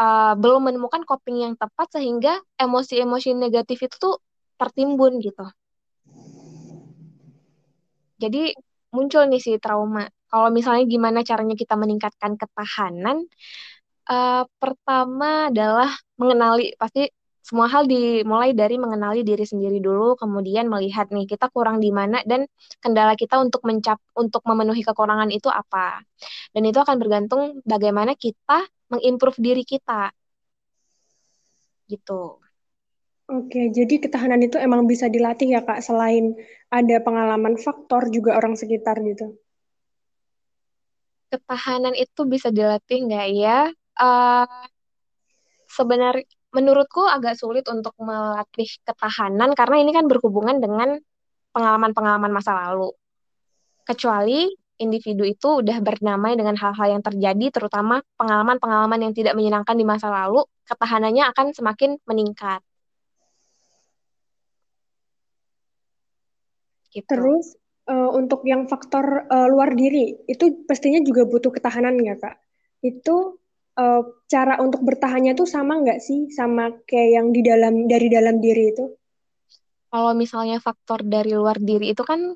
uh, 0.00 0.34
belum 0.34 0.68
menemukan 0.68 1.06
coping 1.06 1.46
yang 1.46 1.54
tepat 1.54 1.94
sehingga 1.94 2.42
emosi-emosi 2.58 3.38
negatif 3.38 3.86
itu 3.86 3.96
tuh 3.96 4.16
tertimbun 4.58 5.22
gitu. 5.22 5.46
Jadi 8.16 8.56
muncul 8.92 9.28
nih 9.28 9.40
si 9.40 9.52
trauma. 9.60 10.08
Kalau 10.26 10.48
misalnya 10.50 10.84
gimana 10.88 11.22
caranya 11.22 11.54
kita 11.54 11.78
meningkatkan 11.78 12.34
ketahanan, 12.34 13.28
uh, 14.10 14.42
pertama 14.58 15.52
adalah 15.52 15.92
mengenali 16.18 16.74
pasti 16.80 17.06
semua 17.46 17.70
hal 17.70 17.86
dimulai 17.86 18.50
dari 18.58 18.74
mengenali 18.74 19.22
diri 19.22 19.46
sendiri 19.46 19.78
dulu, 19.78 20.18
kemudian 20.18 20.66
melihat 20.66 21.06
nih 21.14 21.30
kita 21.30 21.46
kurang 21.54 21.78
di 21.78 21.94
mana 21.94 22.18
dan 22.26 22.50
kendala 22.82 23.14
kita 23.14 23.38
untuk 23.38 23.62
mencap 23.62 24.02
untuk 24.18 24.42
memenuhi 24.50 24.82
kekurangan 24.82 25.30
itu 25.30 25.46
apa. 25.46 26.02
Dan 26.50 26.66
itu 26.66 26.82
akan 26.82 26.98
bergantung 26.98 27.62
bagaimana 27.62 28.18
kita 28.18 28.66
mengimprove 28.90 29.38
diri 29.38 29.62
kita. 29.62 30.10
Gitu. 31.86 32.42
Oke, 33.30 33.70
jadi 33.70 33.94
ketahanan 34.02 34.42
itu 34.42 34.58
emang 34.58 34.90
bisa 34.90 35.06
dilatih 35.06 35.54
ya 35.54 35.62
Kak, 35.62 35.86
selain 35.86 36.34
ada 36.66 36.98
pengalaman 36.98 37.54
faktor 37.62 38.10
juga 38.10 38.34
orang 38.34 38.58
sekitar 38.58 38.98
gitu. 39.06 39.38
Ketahanan 41.30 41.94
itu 41.94 42.26
bisa 42.26 42.50
dilatih 42.50 43.06
nggak 43.06 43.26
ya? 43.38 43.70
Uh, 43.94 44.66
sebenarnya 45.70 46.26
menurutku 46.56 47.04
agak 47.04 47.36
sulit 47.36 47.68
untuk 47.68 47.92
melatih 48.00 48.68
ketahanan 48.80 49.52
karena 49.52 49.76
ini 49.84 49.92
kan 49.92 50.08
berhubungan 50.08 50.56
dengan 50.56 50.96
pengalaman-pengalaman 51.52 52.32
masa 52.32 52.56
lalu. 52.56 52.96
Kecuali 53.84 54.48
individu 54.80 55.24
itu 55.24 55.60
udah 55.60 55.80
bernamai 55.84 56.32
dengan 56.36 56.56
hal-hal 56.56 56.96
yang 56.96 57.02
terjadi, 57.04 57.52
terutama 57.52 58.00
pengalaman-pengalaman 58.16 59.08
yang 59.08 59.12
tidak 59.12 59.36
menyenangkan 59.36 59.76
di 59.76 59.84
masa 59.84 60.08
lalu, 60.08 60.44
ketahanannya 60.64 61.24
akan 61.32 61.52
semakin 61.52 62.00
meningkat. 62.08 62.60
Gitu. 66.92 67.04
Terus 67.04 67.56
uh, 67.88 68.10
untuk 68.16 68.40
yang 68.48 68.64
faktor 68.68 69.28
uh, 69.28 69.48
luar 69.52 69.76
diri 69.76 70.16
itu 70.24 70.64
pastinya 70.64 71.00
juga 71.04 71.28
butuh 71.28 71.52
ketahanan 71.52 72.00
nggak 72.00 72.18
kak? 72.24 72.36
Itu 72.80 73.40
uh, 73.76 74.02
cara 74.26 74.58
untuk 74.58 74.82
bertahannya 74.82 75.36
tuh 75.36 75.46
sama 75.46 75.78
nggak 75.80 76.00
sih 76.00 76.32
sama 76.32 76.72
kayak 76.88 77.10
yang 77.20 77.26
di 77.30 77.40
dalam 77.44 77.86
dari 77.86 78.08
dalam 78.10 78.40
diri 78.40 78.72
itu? 78.72 78.84
Kalau 79.92 80.12
misalnya 80.12 80.58
faktor 80.58 81.06
dari 81.06 81.32
luar 81.32 81.56
diri 81.62 81.94
itu 81.94 82.02
kan 82.02 82.34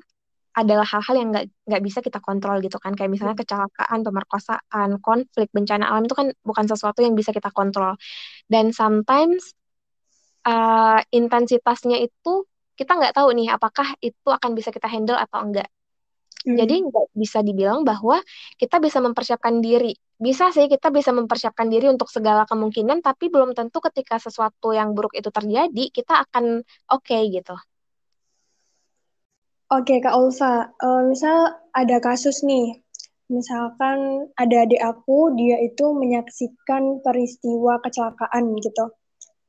adalah 0.51 0.83
hal-hal 0.83 1.15
yang 1.15 1.29
nggak 1.31 1.47
nggak 1.63 1.83
bisa 1.83 1.99
kita 2.03 2.19
kontrol 2.19 2.59
gitu 2.59 2.75
kan 2.75 2.91
kayak 2.91 3.11
misalnya 3.11 3.39
hmm. 3.39 3.43
kecelakaan, 3.43 3.99
pemerkosaan, 4.03 4.89
konflik, 4.99 5.47
bencana 5.55 5.87
alam 5.87 6.03
itu 6.03 6.15
kan 6.15 6.27
bukan 6.43 6.65
sesuatu 6.67 6.99
yang 6.99 7.15
bisa 7.15 7.31
kita 7.31 7.47
kontrol 7.55 7.95
dan 8.51 8.75
sometimes 8.75 9.55
uh, 10.43 10.99
intensitasnya 11.15 12.03
itu 12.03 12.43
kita 12.75 12.99
nggak 12.99 13.15
tahu 13.15 13.31
nih 13.31 13.53
apakah 13.55 13.95
itu 14.03 14.27
akan 14.27 14.51
bisa 14.57 14.75
kita 14.75 14.91
handle 14.91 15.15
atau 15.15 15.39
enggak. 15.39 15.69
Hmm. 16.41 16.57
Jadi 16.57 16.75
nggak 16.89 17.13
bisa 17.13 17.45
dibilang 17.45 17.85
bahwa 17.85 18.17
kita 18.57 18.81
bisa 18.81 18.97
mempersiapkan 18.97 19.61
diri. 19.61 19.93
Bisa 20.17 20.49
sih 20.53 20.65
kita 20.69 20.89
bisa 20.93 21.13
mempersiapkan 21.13 21.69
diri 21.69 21.89
untuk 21.89 22.09
segala 22.09 22.45
kemungkinan, 22.49 23.01
tapi 23.01 23.29
belum 23.29 23.53
tentu 23.57 23.81
ketika 23.81 24.17
sesuatu 24.17 24.73
yang 24.73 24.93
buruk 24.93 25.13
itu 25.17 25.29
terjadi 25.29 25.89
kita 25.93 26.25
akan 26.29 26.61
oke 26.89 27.05
okay, 27.05 27.29
gitu. 27.29 27.53
Oke 29.71 30.03
Kak 30.03 30.13
Ulfa, 30.19 30.67
uh, 30.83 31.01
misal 31.07 31.55
ada 31.71 31.97
kasus 32.03 32.43
nih, 32.43 32.83
misalkan 33.31 34.27
ada 34.35 34.67
adik 34.67 34.83
aku, 34.83 35.31
dia 35.39 35.63
itu 35.63 35.95
menyaksikan 35.95 36.99
peristiwa 36.99 37.79
kecelakaan 37.79 38.51
gitu. 38.59 38.91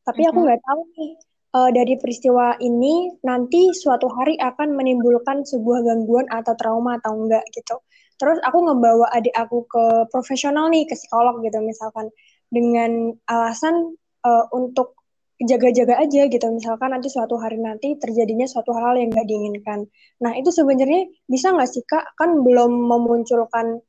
Tapi 0.07 0.23
aku 0.31 0.31
mm-hmm. 0.31 0.47
nggak 0.47 0.63
tahu 0.63 0.83
nih, 0.95 1.13
uh, 1.53 1.71
dari 1.71 1.95
peristiwa 2.01 2.57
ini 2.59 3.13
nanti 3.25 3.73
suatu 3.77 4.09
hari 4.09 4.37
akan 4.41 4.75
menimbulkan 4.77 5.45
sebuah 5.45 5.85
gangguan 5.85 6.27
atau 6.33 6.57
trauma 6.57 6.99
atau 6.99 7.17
enggak 7.17 7.45
gitu. 7.53 7.81
Terus 8.17 8.39
aku 8.45 8.59
ngebawa 8.71 9.11
adik 9.13 9.35
aku 9.35 9.67
ke 9.67 9.85
profesional 10.13 10.69
nih, 10.73 10.87
ke 10.89 10.95
psikolog 10.95 11.43
gitu 11.45 11.59
misalkan 11.61 12.09
dengan 12.53 13.17
alasan 13.27 13.97
uh, 14.25 14.45
untuk 14.53 14.95
jaga-jaga 15.43 15.99
aja 15.99 16.31
gitu 16.31 16.47
misalkan 16.55 16.95
nanti 16.95 17.11
suatu 17.11 17.35
hari 17.35 17.59
nanti 17.59 17.99
terjadinya 17.99 18.47
suatu 18.47 18.71
hal 18.79 18.95
yang 18.95 19.11
nggak 19.11 19.27
diinginkan. 19.27 19.91
Nah 20.23 20.39
itu 20.39 20.55
sebenarnya 20.55 21.11
bisa 21.27 21.51
nggak 21.51 21.67
sih 21.67 21.83
kak 21.83 22.15
kan 22.15 22.31
belum 22.47 22.71
memunculkan 22.71 23.83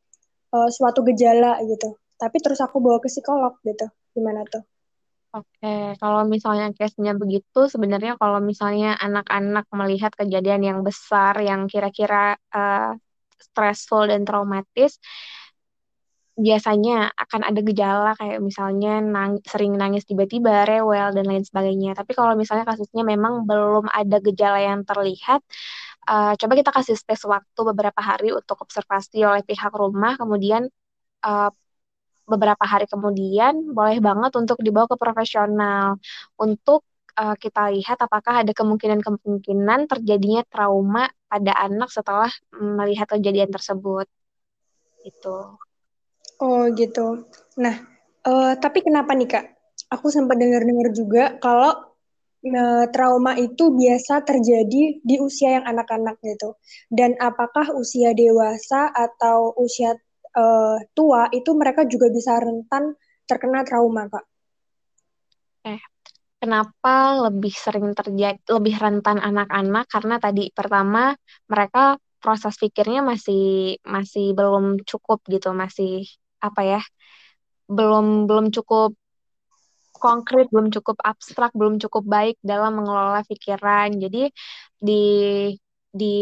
uh, 0.49 0.69
suatu 0.73 1.05
gejala 1.05 1.61
gitu, 1.61 1.93
tapi 2.17 2.41
terus 2.41 2.57
aku 2.57 2.81
bawa 2.81 2.97
ke 2.97 3.09
psikolog 3.11 3.53
gitu, 3.61 3.85
gimana 4.17 4.41
tuh? 4.49 4.65
Oke, 5.33 5.97
kalau 6.01 6.21
misalnya 6.33 6.65
case-nya 6.77 7.11
begitu, 7.21 7.59
sebenarnya 7.73 8.11
kalau 8.21 8.37
misalnya 8.49 8.93
anak-anak 9.05 9.65
melihat 9.73 10.11
kejadian 10.19 10.61
yang 10.69 10.79
besar, 10.87 11.33
yang 11.41 11.65
kira-kira 11.65 12.37
uh, 12.53 12.93
stressful 13.41 14.05
dan 14.05 14.21
traumatis, 14.29 15.01
biasanya 16.37 17.13
akan 17.23 17.41
ada 17.49 17.59
gejala 17.65 18.09
kayak 18.17 18.39
misalnya 18.45 19.01
nang 19.01 19.41
sering 19.51 19.73
nangis 19.81 20.05
tiba-tiba, 20.09 20.69
rewel, 20.69 21.09
dan 21.17 21.25
lain 21.25 21.45
sebagainya. 21.49 21.97
Tapi 21.97 22.11
kalau 22.13 22.33
misalnya 22.37 22.65
kasusnya 22.69 23.01
memang 23.01 23.33
belum 23.49 23.89
ada 23.89 24.17
gejala 24.21 24.61
yang 24.61 24.81
terlihat, 24.85 25.41
uh, 26.09 26.33
coba 26.37 26.53
kita 26.59 26.71
kasih 26.77 26.95
space 27.01 27.25
waktu 27.25 27.59
beberapa 27.73 28.01
hari 28.05 28.29
untuk 28.37 28.57
observasi 28.65 29.25
oleh 29.25 29.41
pihak 29.49 29.73
rumah, 29.73 30.13
kemudian 30.21 30.69
uh, 31.25 31.49
beberapa 32.23 32.63
hari 32.63 32.87
kemudian 32.87 33.75
boleh 33.75 33.99
banget 33.99 34.31
untuk 34.39 34.59
dibawa 34.63 34.87
ke 34.87 34.95
profesional 34.95 35.99
untuk 36.39 36.87
uh, 37.17 37.35
kita 37.37 37.73
lihat 37.73 37.97
apakah 38.01 38.41
ada 38.41 38.51
kemungkinan-kemungkinan 38.55 39.85
terjadinya 39.89 40.41
trauma 40.49 41.09
pada 41.29 41.53
anak 41.57 41.89
setelah 41.89 42.29
melihat 42.53 43.09
kejadian 43.09 43.49
tersebut. 43.53 44.05
Itu. 45.03 45.57
Oh 46.41 46.63
gitu. 46.73 47.29
Nah, 47.59 47.75
uh, 48.25 48.53
tapi 48.57 48.81
kenapa 48.81 49.13
nih 49.13 49.29
kak? 49.29 49.45
Aku 49.93 50.09
sempat 50.09 50.41
dengar-dengar 50.41 50.89
juga 50.89 51.23
kalau 51.37 51.93
uh, 52.43 52.85
trauma 52.89 53.37
itu 53.37 53.71
biasa 53.71 54.25
terjadi 54.25 54.99
di 54.99 55.15
usia 55.21 55.61
yang 55.61 55.65
anak-anak 55.69 56.17
gitu. 56.25 56.57
Dan 56.89 57.13
apakah 57.21 57.71
usia 57.77 58.11
dewasa 58.17 58.89
atau 58.89 59.53
usia 59.61 59.93
uh, 60.35 60.77
tua 60.97 61.29
itu 61.31 61.51
mereka 61.53 61.85
juga 61.85 62.09
bisa 62.09 62.37
rentan 62.37 62.93
terkena 63.25 63.63
trauma 63.63 64.09
kak. 64.11 64.25
Eh, 65.63 65.81
kenapa 66.43 67.23
lebih 67.29 67.53
sering 67.55 67.95
terjadi 67.95 68.39
lebih 68.51 68.75
rentan 68.75 69.17
anak-anak 69.21 69.85
karena 69.87 70.15
tadi 70.19 70.51
pertama 70.51 71.15
mereka 71.47 71.95
proses 72.19 72.55
pikirnya 72.59 72.99
masih 73.03 73.75
masih 73.83 74.35
belum 74.35 74.83
cukup 74.83 75.23
gitu 75.27 75.55
masih 75.55 76.07
apa 76.43 76.61
ya 76.63 76.81
belum 77.71 78.27
belum 78.27 78.51
cukup 78.51 78.95
konkret 79.95 80.51
belum 80.51 80.67
cukup 80.75 80.99
abstrak 80.99 81.51
belum 81.55 81.79
cukup 81.79 82.03
baik 82.03 82.35
dalam 82.43 82.75
mengelola 82.79 83.23
pikiran 83.23 83.95
jadi 83.95 84.31
di 84.83 85.03
di 85.95 86.15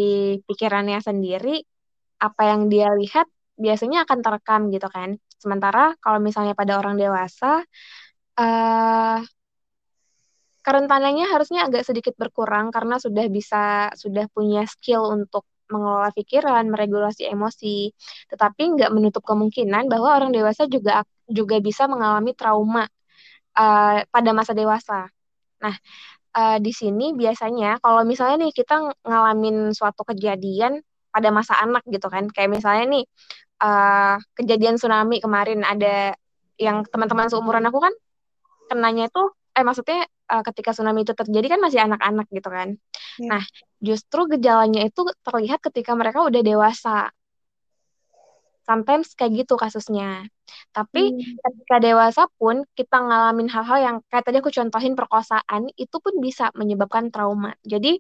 pikirannya 0.46 1.02
sendiri 1.02 1.66
apa 2.22 2.42
yang 2.46 2.70
dia 2.70 2.94
lihat 2.94 3.26
biasanya 3.58 4.06
akan 4.08 4.20
terekam 4.24 4.62
gitu 4.74 4.88
kan. 4.88 5.18
Sementara 5.40 5.96
kalau 6.04 6.20
misalnya 6.22 6.54
pada 6.54 6.78
orang 6.78 6.96
dewasa, 7.00 7.66
uh, 8.38 9.20
kerentanannya 10.62 11.26
harusnya 11.26 11.66
agak 11.66 11.84
sedikit 11.90 12.14
berkurang 12.18 12.70
karena 12.70 13.02
sudah 13.02 13.26
bisa 13.28 13.90
sudah 13.98 14.30
punya 14.30 14.64
skill 14.70 15.10
untuk 15.10 15.50
mengelola 15.72 16.12
pikiran, 16.14 16.68
meregulasi 16.68 17.26
emosi. 17.32 17.90
Tetapi 18.30 18.78
nggak 18.78 18.92
menutup 18.94 19.24
kemungkinan 19.26 19.88
bahwa 19.88 20.20
orang 20.20 20.32
dewasa 20.36 20.68
juga 20.68 21.02
juga 21.26 21.58
bisa 21.64 21.88
mengalami 21.88 22.36
trauma 22.36 22.86
uh, 23.58 23.98
pada 24.06 24.32
masa 24.36 24.52
dewasa. 24.54 25.08
Nah, 25.64 25.76
uh, 26.36 26.58
di 26.60 26.72
sini 26.76 27.16
biasanya 27.16 27.80
kalau 27.80 28.04
misalnya 28.04 28.48
nih 28.48 28.54
kita 28.56 28.96
ngalamin 29.08 29.72
suatu 29.76 30.04
kejadian 30.08 30.84
pada 31.12 31.30
masa 31.30 31.60
anak 31.60 31.84
gitu 31.92 32.08
kan, 32.08 32.32
kayak 32.32 32.50
misalnya 32.50 32.86
nih 33.00 33.04
uh, 33.62 34.16
kejadian 34.34 34.76
tsunami 34.80 35.22
kemarin 35.22 35.62
ada 35.62 36.16
yang 36.58 36.88
teman-teman 36.88 37.30
seumuran 37.30 37.66
aku 37.68 37.80
kan 37.84 37.94
kenanya 38.72 39.12
itu 39.12 39.24
eh 39.52 39.64
maksudnya 39.68 40.08
uh, 40.32 40.44
ketika 40.48 40.72
tsunami 40.72 41.04
itu 41.04 41.12
terjadi 41.12 41.58
kan 41.58 41.60
masih 41.60 41.84
anak-anak 41.84 42.28
gitu 42.32 42.48
kan. 42.48 42.80
Yeah. 43.20 43.36
Nah, 43.36 43.44
justru 43.84 44.32
gejalanya 44.32 44.88
itu 44.88 45.04
terlihat 45.28 45.60
ketika 45.60 45.92
mereka 45.94 46.24
udah 46.24 46.40
dewasa. 46.40 47.12
Sometimes 48.64 49.12
kayak 49.18 49.44
gitu 49.44 49.60
kasusnya. 49.60 50.24
Tapi 50.72 51.12
hmm. 51.12 51.44
ketika 51.44 51.76
dewasa 51.84 52.24
pun 52.40 52.64
kita 52.72 53.04
ngalamin 53.04 53.52
hal-hal 53.52 53.80
yang 53.84 53.96
kayak 54.08 54.24
tadi 54.24 54.40
aku 54.40 54.54
contohin 54.54 54.96
perkosaan 54.96 55.68
itu 55.76 55.98
pun 56.00 56.24
bisa 56.24 56.48
menyebabkan 56.56 57.12
trauma. 57.12 57.52
Jadi 57.68 58.00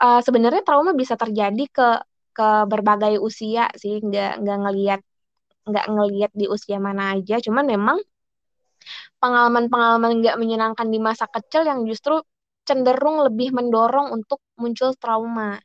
uh, 0.00 0.24
sebenarnya 0.24 0.64
trauma 0.64 0.96
bisa 0.96 1.20
terjadi 1.20 1.64
ke 1.68 1.88
ke 2.40 2.48
berbagai 2.72 3.20
usia 3.20 3.68
sih 3.76 4.00
nggak 4.00 4.40
nggak 4.40 4.58
ngelihat 4.64 5.00
nggak 5.68 5.86
ngelihat 5.92 6.32
di 6.32 6.46
usia 6.48 6.80
mana 6.80 7.02
aja 7.12 7.36
cuman 7.44 7.64
memang 7.68 7.98
pengalaman-pengalaman 9.20 10.24
nggak 10.24 10.36
menyenangkan 10.40 10.88
di 10.88 10.96
masa 10.96 11.28
kecil 11.28 11.68
yang 11.68 11.84
justru 11.84 12.24
cenderung 12.64 13.20
lebih 13.20 13.52
mendorong 13.52 14.16
untuk 14.16 14.40
muncul 14.56 14.96
trauma. 14.96 15.60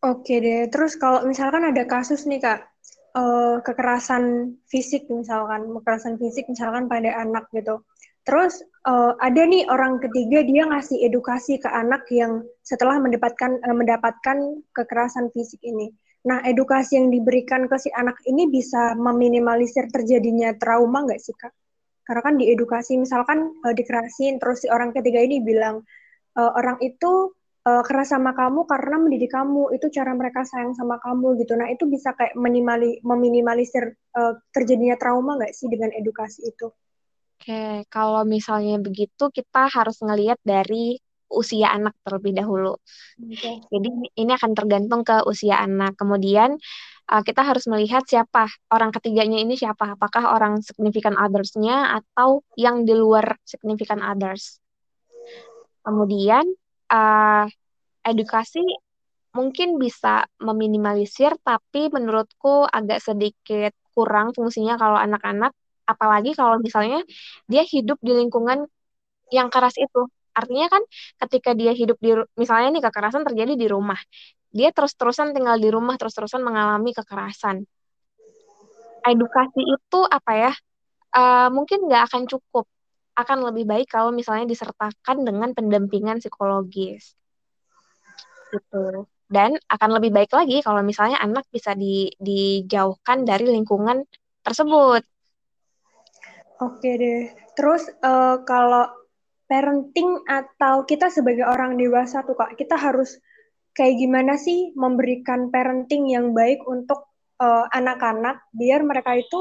Oke 0.00 0.38
deh, 0.40 0.70
terus 0.72 0.96
kalau 0.96 1.26
misalkan 1.26 1.66
ada 1.66 1.82
kasus 1.84 2.24
nih 2.30 2.38
kak, 2.38 2.68
uh, 3.16 3.58
kekerasan 3.64 4.54
fisik 4.70 5.08
misalkan, 5.10 5.66
kekerasan 5.80 6.14
fisik 6.20 6.46
misalkan 6.46 6.86
pada 6.86 7.10
anak 7.20 7.50
gitu. 7.52 7.82
Terus 8.26 8.58
uh, 8.90 9.14
ada 9.22 9.46
nih 9.46 9.70
orang 9.70 10.02
ketiga 10.02 10.42
dia 10.42 10.66
ngasih 10.66 11.06
edukasi 11.06 11.62
ke 11.62 11.70
anak 11.70 12.10
yang 12.10 12.42
setelah 12.66 12.98
mendapatkan 12.98 13.62
uh, 13.62 13.76
mendapatkan 13.76 14.66
kekerasan 14.74 15.30
fisik 15.30 15.62
ini. 15.62 15.94
Nah, 16.26 16.42
edukasi 16.42 16.98
yang 16.98 17.14
diberikan 17.14 17.70
ke 17.70 17.78
si 17.78 17.86
anak 17.94 18.18
ini 18.26 18.50
bisa 18.50 18.98
meminimalisir 18.98 19.86
terjadinya 19.94 20.58
trauma 20.58 21.06
nggak 21.06 21.22
sih, 21.22 21.38
Kak? 21.38 21.54
Karena 22.02 22.22
kan 22.26 22.34
diedukasi, 22.34 22.98
misalkan 22.98 23.54
uh, 23.62 23.70
dikerasin, 23.70 24.42
terus 24.42 24.66
si 24.66 24.68
orang 24.74 24.90
ketiga 24.90 25.22
ini 25.22 25.38
bilang, 25.38 25.86
uh, 26.34 26.50
orang 26.58 26.82
itu 26.82 27.30
uh, 27.62 27.82
keras 27.86 28.10
sama 28.10 28.34
kamu 28.34 28.66
karena 28.66 29.06
mendidik 29.06 29.30
kamu, 29.30 29.70
itu 29.70 29.86
cara 29.94 30.18
mereka 30.18 30.42
sayang 30.42 30.74
sama 30.74 30.98
kamu 30.98 31.38
gitu. 31.46 31.54
Nah, 31.54 31.70
itu 31.70 31.86
bisa 31.86 32.10
kayak 32.18 32.34
minimali, 32.34 32.98
meminimalisir 33.06 33.94
uh, 34.18 34.34
terjadinya 34.50 34.98
trauma 34.98 35.38
nggak 35.38 35.54
sih 35.54 35.70
dengan 35.70 35.94
edukasi 35.94 36.42
itu? 36.42 36.74
Oke, 37.36 37.84
kalau 37.92 38.24
misalnya 38.24 38.80
begitu, 38.80 39.28
kita 39.28 39.68
harus 39.68 40.00
ngelihat 40.00 40.40
dari 40.40 40.96
usia 41.28 41.68
anak 41.74 41.92
terlebih 42.00 42.32
dahulu. 42.32 42.80
Okay. 43.20 43.60
Jadi 43.68 43.88
ini 44.16 44.30
akan 44.32 44.56
tergantung 44.56 45.04
ke 45.04 45.20
usia 45.28 45.60
anak. 45.60 45.98
Kemudian 46.00 46.56
uh, 47.12 47.22
kita 47.22 47.44
harus 47.44 47.68
melihat 47.68 48.02
siapa 48.08 48.48
orang 48.72 48.88
ketiganya 48.88 49.36
ini 49.36 49.52
siapa. 49.58 50.00
Apakah 50.00 50.32
orang 50.32 50.64
significant 50.64 51.20
others-nya 51.20 52.00
atau 52.00 52.40
yang 52.56 52.88
di 52.88 52.96
luar 52.96 53.36
significant 53.44 54.00
others. 54.00 54.58
Kemudian 55.84 56.48
uh, 56.90 57.44
edukasi 58.02 58.64
mungkin 59.36 59.76
bisa 59.76 60.24
meminimalisir, 60.40 61.36
tapi 61.44 61.92
menurutku 61.92 62.64
agak 62.64 63.04
sedikit 63.04 63.76
kurang 63.92 64.32
fungsinya 64.32 64.80
kalau 64.80 64.96
anak-anak, 64.96 65.52
apalagi 65.86 66.34
kalau 66.34 66.58
misalnya 66.58 67.00
dia 67.46 67.62
hidup 67.62 67.98
di 68.02 68.12
lingkungan 68.12 68.66
yang 69.30 69.48
keras 69.50 69.74
itu 69.78 70.10
Artinya 70.36 70.68
kan 70.68 70.82
ketika 71.24 71.56
dia 71.56 71.72
hidup 71.72 71.96
di 71.96 72.12
misalnya 72.36 72.76
nih 72.76 72.84
kekerasan 72.84 73.24
terjadi 73.24 73.56
di 73.56 73.66
rumah. 73.72 73.96
Dia 74.52 74.68
terus-terusan 74.68 75.32
tinggal 75.32 75.56
di 75.56 75.72
rumah, 75.72 75.96
terus-terusan 75.96 76.44
mengalami 76.44 76.92
kekerasan. 76.92 77.64
Edukasi 79.08 79.62
itu 79.64 80.00
apa 80.04 80.32
ya? 80.36 80.52
Uh, 81.16 81.48
mungkin 81.48 81.88
nggak 81.88 82.12
akan 82.12 82.22
cukup. 82.28 82.68
Akan 83.16 83.40
lebih 83.40 83.64
baik 83.64 83.88
kalau 83.88 84.12
misalnya 84.12 84.44
disertakan 84.44 85.24
dengan 85.24 85.56
pendampingan 85.56 86.20
psikologis. 86.20 87.16
Gitu. 88.52 89.08
Dan 89.26 89.56
akan 89.72 89.90
lebih 89.96 90.12
baik 90.12 90.36
lagi 90.36 90.60
kalau 90.60 90.84
misalnya 90.84 91.16
anak 91.16 91.48
bisa 91.48 91.72
di, 91.72 92.12
dijauhkan 92.20 93.24
dari 93.24 93.48
lingkungan 93.48 94.04
tersebut. 94.44 95.00
Oke 96.60 96.90
deh. 96.96 97.32
Terus 97.56 97.88
uh, 98.00 98.40
kalau 98.44 98.88
parenting 99.46 100.26
atau 100.26 100.82
kita 100.82 101.08
sebagai 101.08 101.46
orang 101.46 101.78
dewasa 101.78 102.26
tuh 102.26 102.34
kak 102.34 102.58
kita 102.58 102.74
harus 102.74 103.18
kayak 103.76 103.94
gimana 104.00 104.34
sih 104.34 104.74
memberikan 104.74 105.52
parenting 105.54 106.10
yang 106.10 106.34
baik 106.34 106.58
untuk 106.66 107.06
eh, 107.38 107.66
anak-anak 107.70 108.42
biar 108.50 108.82
mereka 108.82 109.14
itu 109.14 109.38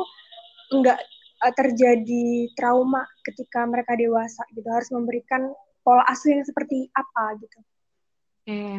enggak 0.70 1.02
uh, 1.46 1.54
terjadi 1.54 2.50
trauma 2.58 3.06
ketika 3.26 3.66
mereka 3.66 3.94
dewasa 3.94 4.44
gitu 4.54 4.66
harus 4.70 4.90
memberikan 4.92 5.54
pola 5.86 6.02
asuh 6.10 6.34
yang 6.34 6.46
seperti 6.46 6.90
apa 6.94 7.38
gitu. 7.38 7.60
Oke, 7.62 8.50
okay. 8.50 8.74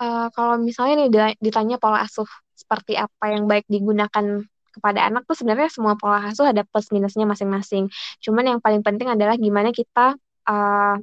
uh, 0.00 0.04
eh, 0.04 0.26
kalau 0.32 0.56
misalnya 0.60 1.08
nih 1.08 1.36
ditanya 1.40 1.76
pola 1.80 2.04
asuh 2.04 2.28
seperti 2.52 2.96
apa 3.00 3.32
yang 3.32 3.48
baik 3.48 3.64
digunakan 3.68 4.44
kepada 4.78 5.04
anak 5.04 5.26
tuh 5.26 5.34
sebenarnya 5.34 5.68
semua 5.68 5.98
pola 5.98 6.22
asuh 6.30 6.46
ada 6.48 6.62
plus 6.62 6.88
minusnya 6.94 7.26
masing-masing. 7.26 7.90
Cuman 8.22 8.56
yang 8.56 8.58
paling 8.62 8.86
penting 8.86 9.10
adalah 9.10 9.34
gimana 9.34 9.74
kita 9.74 10.14
uh, 10.46 10.96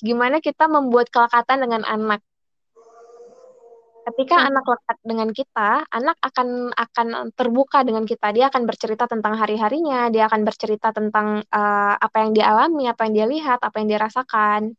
gimana 0.00 0.40
kita 0.40 0.66
membuat 0.66 1.12
kelekatan 1.12 1.60
dengan 1.60 1.84
anak. 1.84 2.24
Ketika 4.00 4.40
hmm. 4.40 4.48
anak 4.48 4.64
lekat 4.64 4.98
dengan 5.04 5.28
kita, 5.28 5.70
anak 5.92 6.16
akan 6.24 6.72
akan 6.72 7.06
terbuka 7.36 7.84
dengan 7.84 8.08
kita. 8.08 8.32
Dia 8.32 8.48
akan 8.48 8.64
bercerita 8.64 9.04
tentang 9.04 9.36
hari-harinya, 9.36 10.08
dia 10.08 10.26
akan 10.26 10.40
bercerita 10.42 10.90
tentang 10.90 11.44
uh, 11.44 11.94
apa 12.00 12.16
yang 12.24 12.32
dia 12.32 12.48
alami, 12.48 12.88
apa 12.88 13.06
yang 13.06 13.12
dia 13.14 13.26
lihat, 13.28 13.60
apa 13.60 13.76
yang 13.78 13.92
dia 13.92 14.00
rasakan. 14.00 14.72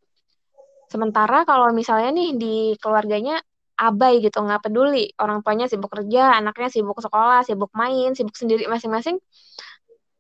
Sementara 0.91 1.47
kalau 1.47 1.71
misalnya 1.71 2.11
nih 2.11 2.35
di 2.35 2.55
keluarganya 2.81 3.39
abai 3.81 4.21
gitu, 4.21 4.37
nggak 4.37 4.61
peduli. 4.69 5.09
Orang 5.17 5.41
tuanya 5.41 5.65
sibuk 5.65 5.89
kerja, 5.89 6.37
anaknya 6.37 6.69
sibuk 6.69 6.97
sekolah, 7.01 7.41
sibuk 7.41 7.73
main, 7.73 8.13
sibuk 8.13 8.37
sendiri 8.37 8.69
masing-masing. 8.69 9.17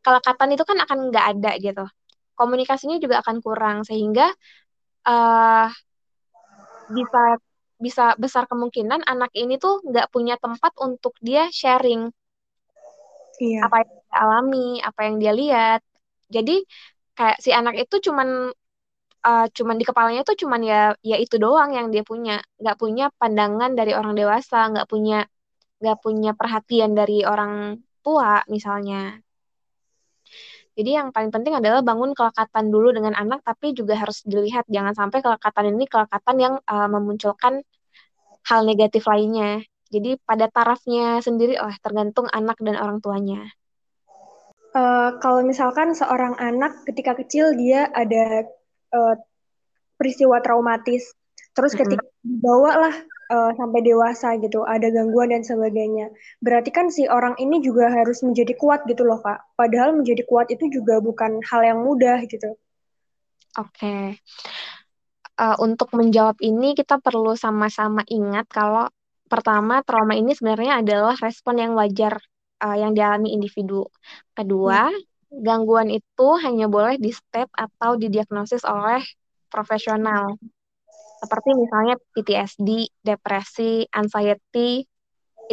Kelekatan 0.01 0.49
itu 0.57 0.63
kan 0.65 0.77
akan 0.81 0.97
nggak 1.13 1.25
ada 1.37 1.51
gitu 1.61 1.85
komunikasinya 2.41 2.97
juga 2.97 3.21
akan 3.21 3.37
kurang 3.45 3.77
sehingga 3.85 4.33
uh, 5.05 5.69
bisa 6.89 7.23
bisa 7.77 8.05
besar 8.17 8.49
kemungkinan 8.49 9.05
anak 9.05 9.29
ini 9.37 9.61
tuh 9.61 9.85
nggak 9.85 10.09
punya 10.09 10.41
tempat 10.41 10.73
untuk 10.81 11.13
dia 11.21 11.49
sharing 11.53 12.09
iya. 13.41 13.65
apa 13.65 13.85
yang 13.85 13.91
dia 13.93 14.13
alami, 14.17 14.69
apa 14.81 14.99
yang 15.05 15.15
dia 15.17 15.33
lihat. 15.33 15.81
Jadi 16.29 16.61
kayak 17.17 17.37
si 17.41 17.49
anak 17.53 17.77
itu 17.77 18.09
cuman 18.09 18.53
uh, 19.25 19.45
cuman 19.49 19.75
di 19.77 19.85
kepalanya 19.85 20.21
tuh 20.25 20.35
cuman 20.37 20.61
ya 20.65 20.81
ya 21.01 21.17
itu 21.17 21.37
doang 21.37 21.71
yang 21.73 21.87
dia 21.93 22.03
punya, 22.05 22.41
nggak 22.61 22.77
punya 22.77 23.09
pandangan 23.17 23.71
dari 23.77 23.93
orang 23.93 24.13
dewasa, 24.17 24.69
nggak 24.73 24.87
punya 24.89 25.25
nggak 25.81 25.97
punya 26.01 26.31
perhatian 26.37 26.91
dari 26.93 27.25
orang 27.25 27.81
tua 28.05 28.45
misalnya. 28.49 29.17
Jadi 30.71 30.97
yang 30.97 31.11
paling 31.11 31.29
penting 31.35 31.53
adalah 31.59 31.83
bangun 31.83 32.15
kelekatan 32.15 32.71
dulu 32.71 32.95
dengan 32.95 33.11
anak, 33.13 33.43
tapi 33.43 33.75
juga 33.75 33.93
harus 33.99 34.23
dilihat 34.23 34.65
jangan 34.71 34.95
sampai 34.95 35.19
kelekatan 35.19 35.75
ini 35.75 35.85
kelekatan 35.85 36.35
yang 36.39 36.53
uh, 36.63 36.87
memunculkan 36.87 37.61
hal 38.47 38.61
negatif 38.63 39.03
lainnya. 39.05 39.61
Jadi 39.91 40.15
pada 40.23 40.47
tarafnya 40.47 41.19
sendiri 41.19 41.59
oh 41.59 41.75
tergantung 41.83 42.31
anak 42.31 42.55
dan 42.63 42.79
orang 42.79 43.03
tuanya. 43.03 43.51
Uh, 44.71 45.19
kalau 45.19 45.43
misalkan 45.43 45.91
seorang 45.91 46.39
anak 46.39 46.87
ketika 46.87 47.19
kecil 47.19 47.51
dia 47.59 47.91
ada 47.91 48.47
uh, 48.91 49.15
peristiwa 49.95 50.39
traumatis, 50.43 51.11
terus 51.55 51.75
ketika 51.75 52.01
mm 52.01 52.11
-hmm. 52.11 52.27
dibawa 52.27 52.71
lah 52.87 52.95
uh, 53.31 53.51
sampai 53.55 53.79
dewasa 53.81 54.35
gitu, 54.43 54.67
ada 54.67 54.91
gangguan 54.91 55.31
dan 55.31 55.41
sebagainya. 55.41 56.11
Berarti 56.43 56.69
kan 56.69 56.91
si 56.91 57.07
orang 57.07 57.39
ini 57.39 57.63
juga 57.63 57.87
harus 57.87 58.19
menjadi 58.21 58.53
kuat 58.59 58.83
gitu 58.85 59.07
loh, 59.07 59.23
Kak. 59.23 59.55
Padahal 59.55 59.95
menjadi 59.95 60.27
kuat 60.27 60.51
itu 60.51 60.67
juga 60.67 60.99
bukan 60.99 61.39
hal 61.47 61.61
yang 61.63 61.79
mudah 61.81 62.19
gitu. 62.27 62.59
Oke. 63.59 63.79
Okay. 63.79 64.03
Uh, 65.39 65.55
eh, 65.55 65.55
untuk 65.63 65.95
menjawab 65.95 66.37
ini 66.43 66.75
kita 66.75 66.99
perlu 66.99 67.33
sama-sama 67.39 68.03
ingat 68.07 68.45
kalau 68.51 68.91
pertama 69.31 69.79
trauma 69.87 70.11
ini 70.11 70.35
sebenarnya 70.35 70.83
adalah 70.83 71.15
respon 71.15 71.55
yang 71.55 71.71
wajar 71.71 72.19
uh, 72.61 72.77
yang 72.77 72.91
dialami 72.91 73.31
individu. 73.31 73.87
Kedua, 74.35 74.91
hmm. 74.91 75.10
Gangguan 75.31 75.87
itu 75.87 76.27
hanya 76.43 76.67
boleh 76.67 76.99
di 76.99 77.15
step 77.15 77.47
atau 77.55 77.95
didiagnosis 77.95 78.67
oleh 78.67 78.99
profesional 79.47 80.35
seperti 81.21 81.53
misalnya 81.53 81.95
PTSD, 82.17 82.89
depresi, 83.05 83.85
anxiety, 83.93 84.81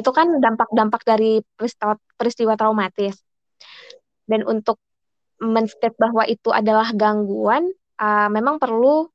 itu 0.00 0.10
kan 0.16 0.40
dampak-dampak 0.40 1.04
dari 1.04 1.44
peristiwa, 1.44 2.00
peristiwa 2.16 2.56
traumatis. 2.56 3.20
Dan 4.24 4.48
untuk 4.48 4.80
menstate 5.44 5.92
bahwa 6.00 6.24
itu 6.24 6.48
adalah 6.48 6.88
gangguan, 6.96 7.68
uh, 8.00 8.32
memang 8.32 8.56
perlu 8.56 9.12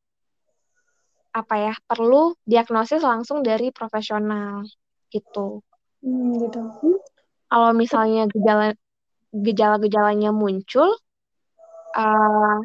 apa 1.34 1.56
ya, 1.58 1.74
perlu 1.90 2.38
diagnosis 2.46 3.02
langsung 3.02 3.42
dari 3.42 3.74
profesional 3.74 4.62
gitu. 5.10 5.66
Hmm, 6.06 6.38
gitu. 6.38 6.62
Kalau 7.50 7.74
misalnya 7.74 8.30
gejala 8.30 8.78
gejala-gejalanya 9.34 10.30
muncul, 10.30 10.94
uh, 11.98 12.58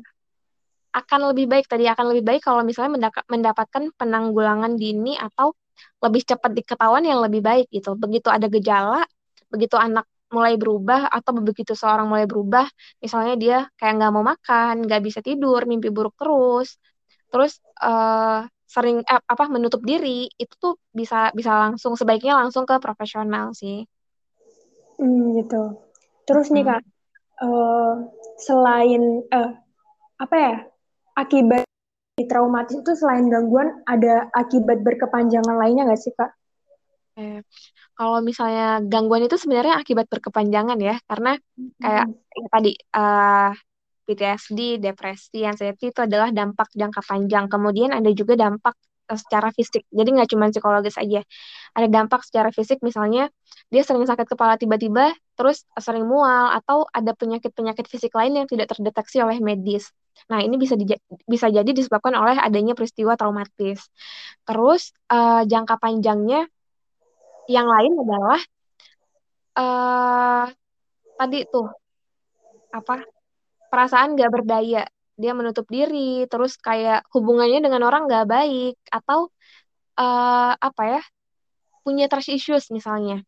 akan 0.92 1.20
lebih 1.33 1.46
baik 1.48 1.66
tadi 1.68 1.85
akan 1.88 2.12
lebih 2.12 2.24
baik 2.24 2.42
kalau 2.44 2.64
misalnya 2.64 2.96
mendapatkan 3.28 3.92
penanggulangan 3.96 4.76
dini 4.76 5.16
atau 5.16 5.52
lebih 6.02 6.26
cepat 6.26 6.52
diketahuan 6.54 7.04
yang 7.07 7.20
lebih 7.22 7.40
baik 7.44 7.66
gitu. 7.72 7.94
Begitu 7.94 8.28
ada 8.28 8.46
gejala, 8.50 9.04
begitu 9.52 9.76
anak 9.78 10.09
mulai 10.28 10.61
berubah 10.61 11.09
atau 11.09 11.33
begitu 11.40 11.72
seorang 11.72 12.04
mulai 12.04 12.28
berubah, 12.28 12.68
misalnya 13.00 13.35
dia 13.40 13.59
kayak 13.81 13.96
nggak 13.96 14.12
mau 14.12 14.24
makan, 14.24 14.85
nggak 14.85 15.00
bisa 15.00 15.24
tidur, 15.24 15.64
mimpi 15.64 15.88
buruk 15.88 16.12
terus, 16.20 16.76
terus 17.33 17.64
uh, 17.81 18.44
sering 18.68 19.00
eh, 19.09 19.22
apa 19.24 19.44
menutup 19.48 19.81
diri, 19.81 20.28
itu 20.37 20.52
tuh 20.61 20.76
bisa 20.92 21.33
bisa 21.33 21.57
langsung 21.57 21.96
sebaiknya 21.96 22.37
langsung 22.37 22.68
ke 22.68 22.76
profesional 22.76 23.57
sih. 23.57 23.88
Hmm, 25.00 25.33
gitu. 25.40 25.88
Terus 26.29 26.53
nih 26.53 26.64
kak, 26.69 26.85
uh, 27.41 28.05
selain 28.37 29.25
uh, 29.33 29.51
apa 30.21 30.37
ya 30.37 30.55
akibat 31.17 31.64
traumatis 32.29 32.77
itu 32.77 32.93
selain 32.99 33.33
gangguan 33.33 33.81
ada 33.88 34.29
akibat 34.37 34.85
berkepanjangan 34.85 35.57
lainnya 35.57 35.88
nggak 35.88 36.03
sih 36.03 36.12
kak? 36.12 36.37
Eh, 37.19 37.43
kalau 37.99 38.23
misalnya 38.23 38.79
gangguan 38.87 39.27
itu 39.27 39.35
sebenarnya 39.35 39.81
akibat 39.81 40.07
berkepanjangan 40.07 40.79
ya, 40.79 41.01
karena 41.09 41.35
kayak 41.83 42.07
hmm. 42.07 42.38
ya 42.38 42.49
tadi 42.53 42.73
uh, 42.95 43.51
PTSD, 44.07 44.79
depresi, 44.79 45.43
anxiety 45.45 45.91
itu 45.91 46.01
adalah 46.01 46.31
dampak 46.31 46.71
jangka 46.73 47.03
panjang. 47.05 47.51
Kemudian 47.51 47.91
ada 47.91 48.09
juga 48.14 48.38
dampak 48.38 48.79
secara 49.09 49.53
fisik. 49.53 49.85
Jadi 49.91 50.09
nggak 50.14 50.29
cuma 50.33 50.49
psikologis 50.53 50.97
aja. 50.97 51.21
Ada 51.77 51.88
dampak 51.91 52.25
secara 52.25 52.49
fisik 52.55 52.81
misalnya 52.81 53.29
dia 53.69 53.83
sering 53.85 54.05
sakit 54.07 54.25
kepala 54.29 54.57
tiba-tiba, 54.57 55.12
terus 55.38 55.62
sering 55.79 56.03
mual 56.03 56.51
atau 56.51 56.83
ada 56.90 57.14
penyakit-penyakit 57.14 57.87
fisik 57.87 58.11
lain 58.18 58.42
yang 58.42 58.46
tidak 58.51 58.74
terdeteksi 58.74 59.22
oleh 59.22 59.38
medis. 59.38 59.94
Nah, 60.27 60.42
ini 60.42 60.59
bisa 60.59 60.74
bisa 61.31 61.46
jadi 61.46 61.70
disebabkan 61.70 62.18
oleh 62.18 62.35
adanya 62.35 62.74
peristiwa 62.74 63.14
traumatis. 63.14 63.87
Terus 64.42 64.90
uh, 65.14 65.46
jangka 65.46 65.79
panjangnya 65.79 66.51
yang 67.46 67.70
lain 67.70 67.92
adalah 68.03 68.40
uh, 69.55 70.44
tadi 71.14 71.38
tuh 71.46 71.70
apa 72.74 73.07
perasaan 73.70 74.18
gak 74.18 74.33
berdaya 74.35 74.85
dia 75.18 75.33
menutup 75.35 75.66
diri 75.66 76.29
terus 76.31 76.55
kayak 76.61 77.03
hubungannya 77.11 77.59
dengan 77.59 77.83
orang 77.87 78.07
gak 78.07 78.29
baik 78.29 78.77
atau 78.92 79.31
uh, 79.98 80.53
apa 80.55 80.83
ya 80.87 81.03
punya 81.83 82.07
trust 82.07 82.31
issues 82.31 82.68
misalnya 82.70 83.24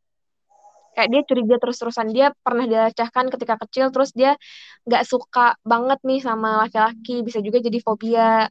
kayak 0.95 1.09
dia 1.11 1.23
curiga 1.27 1.57
terus-terusan. 1.63 2.11
Dia 2.11 2.35
pernah 2.43 2.67
dilecehkan 2.67 3.31
ketika 3.31 3.55
kecil 3.67 3.89
terus 3.95 4.11
dia 4.15 4.35
nggak 4.87 5.05
suka 5.07 5.57
banget 5.63 5.99
nih 6.03 6.21
sama 6.23 6.67
laki-laki. 6.67 7.23
Bisa 7.23 7.39
juga 7.41 7.63
jadi 7.63 7.79
fobia. 7.81 8.47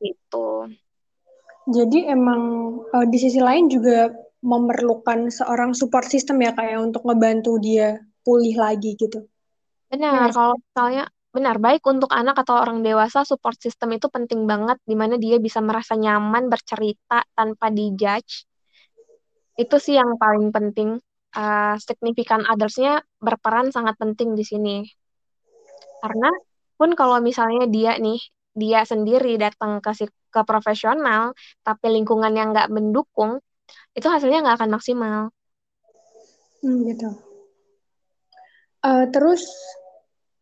Gitu. 0.00 0.48
Jadi 1.70 2.08
emang 2.08 2.42
uh, 2.88 3.06
di 3.06 3.18
sisi 3.20 3.38
lain 3.38 3.68
juga 3.68 4.10
memerlukan 4.40 5.28
seorang 5.28 5.76
support 5.76 6.08
system 6.08 6.40
ya 6.40 6.56
kayak 6.56 6.80
untuk 6.80 7.04
ngebantu 7.04 7.60
dia 7.60 8.00
pulih 8.24 8.56
lagi 8.56 8.96
gitu. 8.96 9.28
Benar 9.92 10.32
ya. 10.32 10.32
kalau 10.32 10.56
misalnya 10.56 11.04
benar 11.30 11.56
baik 11.62 11.86
untuk 11.86 12.10
anak 12.10 12.42
atau 12.42 12.58
orang 12.58 12.82
dewasa 12.82 13.22
support 13.22 13.54
system 13.60 13.94
itu 13.94 14.10
penting 14.10 14.50
banget 14.50 14.82
di 14.82 14.98
mana 14.98 15.14
dia 15.14 15.38
bisa 15.38 15.62
merasa 15.62 15.94
nyaman 15.94 16.50
bercerita 16.50 17.22
tanpa 17.38 17.70
dijudge 17.70 18.49
itu 19.60 19.76
sih 19.76 20.00
yang 20.00 20.16
paling 20.16 20.48
penting 20.48 20.96
uh, 21.36 21.76
signifikan 21.76 22.40
others-nya 22.48 23.04
berperan 23.20 23.68
sangat 23.68 24.00
penting 24.00 24.32
di 24.32 24.44
sini 24.48 24.76
karena 26.00 26.32
pun 26.80 26.96
kalau 26.96 27.20
misalnya 27.20 27.68
dia 27.68 28.00
nih 28.00 28.16
dia 28.56 28.88
sendiri 28.88 29.36
datang 29.36 29.84
ke 29.84 29.92
ke 30.08 30.40
profesional 30.48 31.36
tapi 31.60 31.92
lingkungan 31.92 32.32
yang 32.32 32.56
nggak 32.56 32.72
mendukung 32.72 33.44
itu 33.92 34.08
hasilnya 34.08 34.40
nggak 34.40 34.56
akan 34.64 34.70
maksimal 34.72 35.18
hmm, 36.64 36.78
gitu 36.88 37.08
uh, 38.80 39.04
terus 39.12 39.44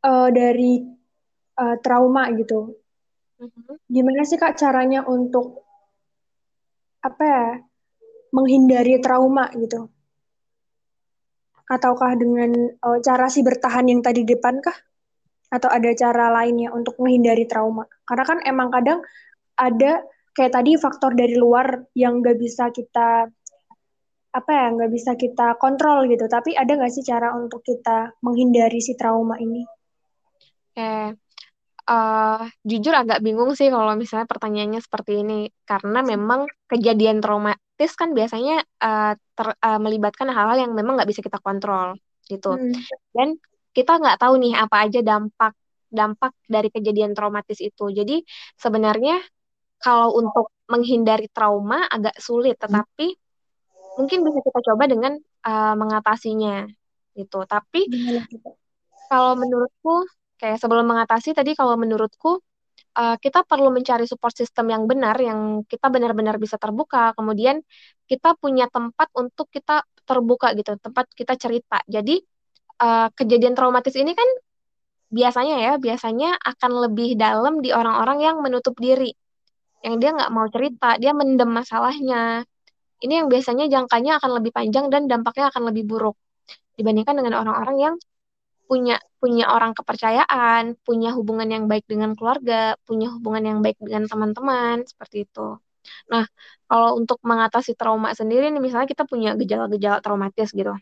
uh, 0.07 0.31
dari 0.31 0.87
uh, 1.59 1.77
trauma 1.83 2.31
gitu. 2.35 2.79
Mm-hmm. 3.39 3.75
Gimana 3.87 4.23
sih 4.27 4.39
kak 4.39 4.59
caranya 4.59 5.07
untuk 5.07 5.63
apa 6.99 7.23
ya 7.23 7.47
menghindari 8.35 8.99
trauma 9.01 9.49
gitu? 9.57 9.89
Ataukah 11.69 12.17
dengan 12.17 12.51
uh, 12.81 12.99
cara 13.05 13.29
si 13.29 13.45
bertahan 13.45 13.89
yang 13.89 14.01
tadi 14.01 14.25
depan 14.25 14.61
kah? 14.65 14.77
Atau 15.49 15.69
ada 15.73 15.93
cara 15.97 16.33
lainnya 16.33 16.73
untuk 16.73 16.97
menghindari 17.01 17.49
trauma? 17.49 17.89
Karena 18.05 18.25
kan 18.25 18.39
emang 18.45 18.69
kadang 18.73 19.01
ada 19.57 20.05
kayak 20.37 20.55
tadi 20.55 20.79
faktor 20.79 21.13
dari 21.19 21.35
luar 21.35 21.89
yang 21.99 22.23
nggak 22.23 22.39
bisa 22.39 22.71
kita 22.71 23.27
apa 24.29 24.51
ya 24.53 24.67
nggak 24.71 24.93
bisa 24.93 25.17
kita 25.19 25.57
kontrol 25.59 26.05
gitu 26.07 26.29
tapi 26.31 26.53
ada 26.53 26.79
nggak 26.79 26.93
sih 26.95 27.03
cara 27.03 27.33
untuk 27.35 27.65
kita 27.65 28.13
menghindari 28.23 28.79
si 28.79 28.95
trauma 28.95 29.35
ini 29.41 29.67
Oke. 30.79 31.19
Uh, 31.89 32.45
jujur 32.63 32.93
agak 32.93 33.25
bingung 33.25 33.57
sih 33.57 33.73
kalau 33.73 33.97
misalnya 33.97 34.29
pertanyaannya 34.29 34.79
seperti 34.79 35.27
ini 35.27 35.49
karena 35.67 36.05
memang 36.05 36.45
kejadian 36.69 37.19
traumatis 37.79 37.95
kan 37.95 38.11
biasanya 38.11 38.67
uh, 38.83 39.15
ter, 39.39 39.55
uh, 39.55 39.79
melibatkan 39.79 40.27
hal-hal 40.35 40.67
yang 40.67 40.75
memang 40.75 40.99
nggak 40.99 41.07
bisa 41.15 41.23
kita 41.23 41.39
kontrol 41.39 41.95
gitu 42.27 42.59
hmm. 42.59 42.75
dan 43.15 43.39
kita 43.71 44.03
nggak 44.03 44.19
tahu 44.19 44.35
nih 44.43 44.59
apa 44.59 44.77
aja 44.83 44.99
dampak 45.07 45.55
dampak 45.87 46.35
dari 46.51 46.75
kejadian 46.75 47.15
traumatis 47.15 47.63
itu 47.63 47.95
jadi 47.95 48.19
sebenarnya 48.59 49.23
kalau 49.79 50.11
untuk 50.19 50.51
menghindari 50.67 51.31
trauma 51.31 51.87
agak 51.87 52.19
sulit 52.19 52.59
hmm. 52.59 52.67
tetapi 52.67 53.07
mungkin 53.95 54.19
bisa 54.27 54.39
kita 54.43 54.61
coba 54.75 54.85
dengan 54.91 55.13
uh, 55.47 55.75
mengatasinya 55.79 56.67
gitu 57.15 57.47
tapi 57.47 57.87
kalau 59.07 59.39
menurutku 59.39 60.03
Kayak 60.39 60.63
sebelum 60.63 60.87
mengatasi 60.87 61.35
tadi 61.35 61.59
kalau 61.59 61.75
menurutku 61.75 62.39
uh, 62.97 63.17
kita 63.21 63.45
perlu 63.45 63.69
mencari 63.75 64.09
support 64.09 64.33
system 64.33 64.73
yang 64.73 64.89
benar, 64.89 65.19
yang 65.21 65.67
kita 65.67 65.93
benar-benar 65.93 66.41
bisa 66.41 66.57
terbuka. 66.57 67.13
Kemudian 67.13 67.61
kita 68.09 68.39
punya 68.39 68.71
tempat 68.71 69.13
untuk 69.19 69.51
kita 69.53 69.85
terbuka 70.09 70.57
gitu, 70.57 70.79
tempat 70.81 71.11
kita 71.13 71.37
cerita. 71.37 71.85
Jadi 71.85 72.23
uh, 72.81 73.09
kejadian 73.13 73.53
traumatis 73.53 73.93
ini 73.99 74.17
kan 74.17 74.29
biasanya 75.13 75.57
ya, 75.61 75.73
biasanya 75.77 76.37
akan 76.41 76.73
lebih 76.89 77.17
dalam 77.17 77.61
di 77.65 77.73
orang-orang 77.73 78.19
yang 78.25 78.37
menutup 78.41 78.77
diri, 78.77 79.13
yang 79.85 80.01
dia 80.01 80.13
nggak 80.17 80.31
mau 80.33 80.47
cerita, 80.49 80.97
dia 81.01 81.13
mendem 81.13 81.49
masalahnya. 81.49 82.45
Ini 82.99 83.25
yang 83.25 83.29
biasanya 83.31 83.71
jangkanya 83.71 84.19
akan 84.19 84.43
lebih 84.43 84.51
panjang 84.51 84.91
dan 84.91 85.07
dampaknya 85.07 85.55
akan 85.55 85.71
lebih 85.71 85.87
buruk 85.87 86.19
dibandingkan 86.75 87.15
dengan 87.19 87.43
orang-orang 87.43 87.77
yang 87.79 87.95
punya 88.69 89.01
punya 89.19 89.51
orang 89.51 89.73
kepercayaan, 89.73 90.77
punya 90.87 91.11
hubungan 91.17 91.49
yang 91.49 91.65
baik 91.67 91.89
dengan 91.89 92.15
keluarga, 92.15 92.77
punya 92.85 93.09
hubungan 93.11 93.43
yang 93.43 93.59
baik 93.65 93.81
dengan 93.81 94.05
teman-teman, 94.07 94.85
seperti 94.87 95.27
itu. 95.27 95.59
Nah, 96.13 96.29
kalau 96.69 97.01
untuk 97.01 97.19
mengatasi 97.25 97.73
trauma 97.75 98.13
sendiri 98.13 98.53
nih, 98.53 98.61
misalnya 98.63 98.87
kita 98.87 99.09
punya 99.09 99.33
gejala-gejala 99.35 100.05
traumatis 100.05 100.53
gitu. 100.53 100.77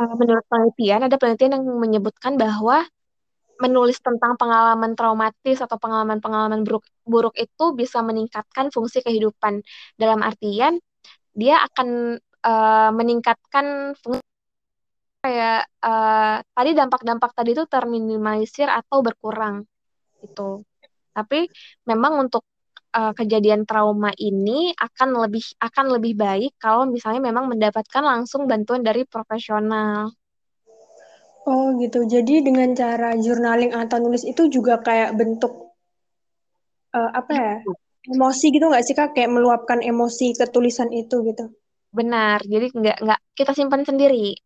Uh, 0.00 0.14
menurut 0.16 0.42
penelitian, 0.48 1.06
ada 1.06 1.16
penelitian 1.20 1.60
yang 1.60 1.64
menyebutkan 1.76 2.40
bahwa 2.40 2.88
menulis 3.60 4.00
tentang 4.00 4.40
pengalaman 4.40 4.96
traumatis 4.96 5.60
atau 5.60 5.76
pengalaman-pengalaman 5.76 6.64
buruk, 6.64 6.88
buruk 7.04 7.36
itu 7.36 7.76
bisa 7.76 8.00
meningkatkan 8.00 8.72
fungsi 8.72 9.04
kehidupan. 9.04 9.60
Dalam 10.00 10.24
artian, 10.24 10.80
dia 11.36 11.60
akan 11.68 12.16
uh, 12.40 12.90
meningkatkan 12.96 13.92
fungsi 14.00 14.29
kayak 15.20 15.68
uh, 15.84 16.40
tadi 16.40 16.70
dampak-dampak 16.72 17.30
tadi 17.36 17.52
itu 17.52 17.64
terminimalisir 17.68 18.66
atau 18.66 19.04
berkurang 19.04 19.68
gitu. 20.24 20.64
Tapi 21.12 21.48
memang 21.84 22.28
untuk 22.28 22.44
uh, 22.96 23.12
kejadian 23.12 23.68
trauma 23.68 24.10
ini 24.16 24.72
akan 24.74 25.28
lebih 25.28 25.44
akan 25.60 25.86
lebih 26.00 26.16
baik 26.16 26.56
kalau 26.56 26.88
misalnya 26.88 27.20
memang 27.20 27.46
mendapatkan 27.52 28.02
langsung 28.02 28.48
bantuan 28.48 28.80
dari 28.80 29.04
profesional. 29.04 30.10
Oh 31.48 31.72
gitu. 31.80 32.04
Jadi 32.04 32.44
dengan 32.44 32.72
cara 32.76 33.16
journaling 33.16 33.72
atau 33.72 33.96
nulis 34.00 34.24
itu 34.24 34.48
juga 34.48 34.80
kayak 34.80 35.16
bentuk 35.16 35.72
uh, 36.96 37.10
apa 37.16 37.32
ya? 37.32 37.56
Emosi 38.00 38.48
gitu 38.48 38.68
nggak 38.68 38.84
sih 38.84 38.96
kak? 38.96 39.12
Kayak 39.12 39.36
meluapkan 39.36 39.84
emosi 39.84 40.32
ke 40.36 40.48
tulisan 40.48 40.88
itu 40.92 41.20
gitu. 41.24 41.52
Benar. 41.92 42.44
Jadi 42.44 42.72
nggak 42.72 42.96
nggak 43.04 43.20
kita 43.36 43.52
simpan 43.56 43.84
sendiri. 43.84 44.36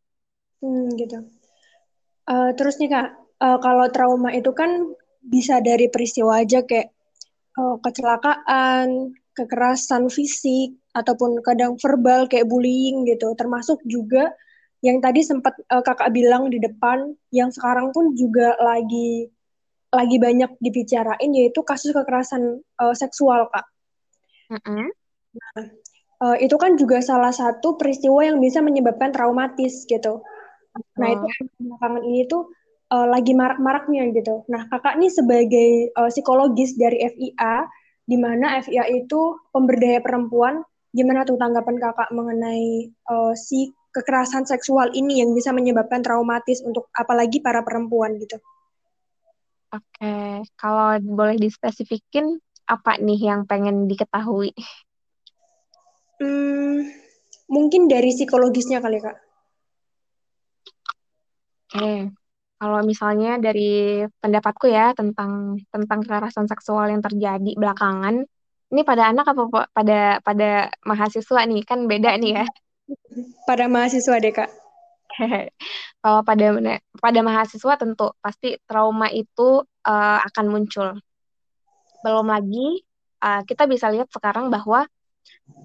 Hmm, 0.65 0.89
gitu. 0.97 1.21
Uh, 2.25 2.57
terus 2.57 2.81
nih 2.81 2.89
Kak, 2.89 3.09
uh, 3.45 3.61
kalau 3.61 3.93
trauma 3.93 4.33
itu 4.33 4.49
kan 4.57 4.97
bisa 5.21 5.61
dari 5.61 5.93
peristiwa 5.93 6.41
aja 6.41 6.65
kayak 6.65 6.89
uh, 7.61 7.77
kecelakaan, 7.85 9.13
kekerasan 9.37 10.09
fisik, 10.09 10.73
ataupun 10.97 11.45
kadang 11.45 11.77
verbal 11.77 12.25
kayak 12.25 12.49
bullying 12.49 13.05
gitu. 13.05 13.37
Termasuk 13.37 13.85
juga 13.85 14.33
yang 14.81 15.05
tadi 15.05 15.21
sempat 15.21 15.53
uh, 15.69 15.85
Kakak 15.85 16.17
bilang 16.17 16.49
di 16.49 16.57
depan, 16.57 17.13
yang 17.29 17.53
sekarang 17.53 17.93
pun 17.93 18.17
juga 18.17 18.57
lagi 18.57 19.29
lagi 19.95 20.17
banyak 20.19 20.51
dibicarain 20.59 21.31
yaitu 21.31 21.61
kasus 21.61 21.93
kekerasan 21.93 22.65
uh, 22.81 22.97
seksual 22.97 23.53
Kak. 23.53 23.69
Mm 24.49 24.61
-hmm. 24.65 24.87
Nah, 25.35 25.67
uh, 26.25 26.37
itu 26.41 26.57
kan 26.57 26.81
juga 26.81 27.05
salah 27.05 27.31
satu 27.31 27.77
peristiwa 27.77 28.25
yang 28.25 28.41
bisa 28.41 28.65
menyebabkan 28.65 29.13
traumatis 29.13 29.85
gitu. 29.85 30.25
Nah 30.75 31.09
itu 31.15 31.27
belakangan 31.59 32.03
ini 32.03 32.27
tuh 32.27 32.51
uh, 32.91 33.07
lagi 33.07 33.33
marak-maraknya 33.35 34.11
gitu. 34.15 34.43
Nah 34.51 34.67
kakak 34.71 34.99
nih 34.99 35.11
sebagai 35.11 35.71
uh, 35.95 36.11
psikologis 36.11 36.75
dari 36.75 37.03
FIA, 37.03 37.67
di 38.05 38.17
mana 38.19 38.59
FIA 38.61 38.91
itu 38.91 39.39
pemberdaya 39.55 40.03
perempuan, 40.03 40.63
gimana 40.95 41.27
tuh 41.27 41.39
tanggapan 41.39 41.77
kakak 41.79 42.11
mengenai 42.11 42.91
uh, 43.11 43.35
si 43.35 43.71
kekerasan 43.95 44.43
seksual 44.43 44.91
ini 44.91 45.23
yang 45.23 45.31
bisa 45.35 45.55
menyebabkan 45.55 46.03
traumatis 46.03 46.59
untuk 46.67 46.91
apalagi 46.95 47.39
para 47.39 47.63
perempuan 47.63 48.19
gitu. 48.19 48.43
Oke, 49.75 50.47
kalau 50.55 50.99
boleh 51.03 51.39
dispesifikin 51.39 52.39
apa 52.67 52.99
nih 52.99 53.31
yang 53.31 53.47
pengen 53.47 53.87
diketahui? 53.91 54.55
Hmm, 56.23 56.91
mungkin 57.51 57.91
dari 57.91 58.15
psikologisnya 58.15 58.79
kali 58.79 59.03
kak. 59.03 59.24
Oke, 61.73 62.13
kalau 62.61 62.81
misalnya 62.85 63.41
dari 63.41 64.05
pendapatku 64.21 64.69
ya 64.69 64.93
tentang 64.93 65.61
tentang 65.73 65.99
kekerasan 66.05 66.47
seksual 66.49 66.93
yang 66.93 67.01
terjadi 67.01 67.53
belakangan, 67.57 68.25
ini 68.73 68.81
pada 68.83 69.11
anak 69.11 69.27
apa 69.33 69.69
pada 69.73 70.01
pada 70.21 70.51
mahasiswa 70.85 71.41
nih 71.47 71.63
kan 71.65 71.85
beda 71.89 72.17
nih 72.21 72.43
ya. 72.43 72.47
Pada 73.49 73.65
mahasiswa 73.71 74.17
deh 74.21 74.33
kak. 74.33 74.51
Kalau 76.03 76.21
pada 76.27 76.47
pada 77.01 77.21
mahasiswa 77.23 77.75
tentu 77.79 78.13
pasti 78.21 78.59
trauma 78.67 79.09
itu 79.09 79.63
uh, 79.87 80.19
akan 80.25 80.47
muncul. 80.51 80.89
Belum 82.05 82.27
lagi 82.29 82.85
uh, 83.25 83.43
kita 83.49 83.65
bisa 83.65 83.89
lihat 83.89 84.13
sekarang 84.13 84.53
bahwa 84.53 84.85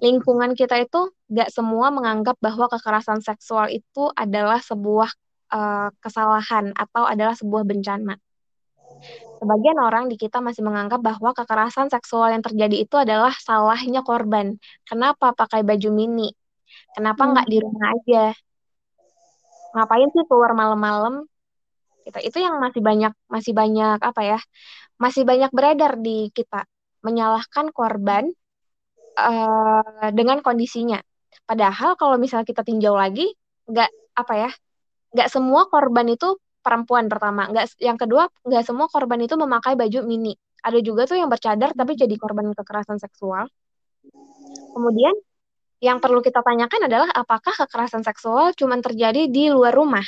lingkungan 0.00 0.56
kita 0.56 0.80
itu 0.80 1.12
gak 1.28 1.52
semua 1.52 1.92
menganggap 1.92 2.36
bahwa 2.40 2.68
kekerasan 2.68 3.20
seksual 3.20 3.68
itu 3.68 4.08
adalah 4.16 4.60
sebuah 4.60 5.12
uh, 5.50 5.88
kesalahan 6.02 6.72
atau 6.74 7.04
adalah 7.04 7.34
sebuah 7.34 7.66
bencana. 7.66 8.16
Sebagian 9.40 9.78
orang 9.80 10.12
di 10.12 10.20
kita 10.20 10.44
masih 10.44 10.60
menganggap 10.60 11.00
bahwa 11.00 11.32
kekerasan 11.32 11.88
seksual 11.88 12.28
yang 12.28 12.44
terjadi 12.44 12.76
itu 12.84 12.96
adalah 13.00 13.32
salahnya 13.32 14.04
korban. 14.04 14.60
Kenapa 14.84 15.32
pakai 15.32 15.64
baju 15.64 15.88
mini? 15.88 16.28
Kenapa 16.92 17.24
nggak 17.24 17.46
di 17.48 17.56
rumah 17.62 17.86
aja? 17.96 18.24
Ngapain 19.72 20.08
sih 20.12 20.24
keluar 20.28 20.52
malam-malam? 20.52 21.24
Gitu. 22.04 22.18
Itu 22.20 22.38
yang 22.42 22.60
masih 22.60 22.82
banyak 22.84 23.12
masih 23.30 23.52
banyak 23.56 23.98
apa 24.02 24.22
ya? 24.26 24.38
Masih 25.00 25.24
banyak 25.24 25.48
beredar 25.56 25.96
di 25.96 26.28
kita 26.36 26.68
menyalahkan 27.00 27.72
korban 27.72 28.28
uh, 29.16 30.10
dengan 30.12 30.44
kondisinya. 30.44 31.00
Padahal 31.48 31.96
kalau 31.96 32.20
misalnya 32.20 32.44
kita 32.44 32.62
tinjau 32.66 32.92
lagi, 32.92 33.32
nggak 33.64 33.90
apa 34.20 34.34
ya? 34.36 34.50
Nggak 35.10 35.28
semua 35.30 35.66
korban 35.66 36.06
itu 36.10 36.38
perempuan 36.60 37.08
pertama. 37.08 37.48
Nggak, 37.50 37.80
yang 37.80 37.98
kedua, 37.98 38.28
nggak 38.46 38.64
semua 38.64 38.86
korban 38.86 39.20
itu 39.24 39.34
memakai 39.34 39.74
baju 39.74 40.06
mini. 40.06 40.36
Ada 40.60 40.78
juga 40.84 41.08
tuh 41.08 41.16
yang 41.18 41.32
bercadar 41.32 41.72
tapi 41.72 41.96
jadi 41.96 42.14
korban 42.20 42.52
kekerasan 42.52 43.00
seksual. 43.00 43.48
Kemudian 44.76 45.16
yang 45.80 45.96
perlu 45.98 46.20
kita 46.20 46.44
tanyakan 46.44 46.92
adalah 46.92 47.08
apakah 47.16 47.56
kekerasan 47.56 48.04
seksual 48.04 48.52
cuma 48.52 48.76
terjadi 48.84 49.26
di 49.32 49.48
luar 49.48 49.72
rumah? 49.72 50.04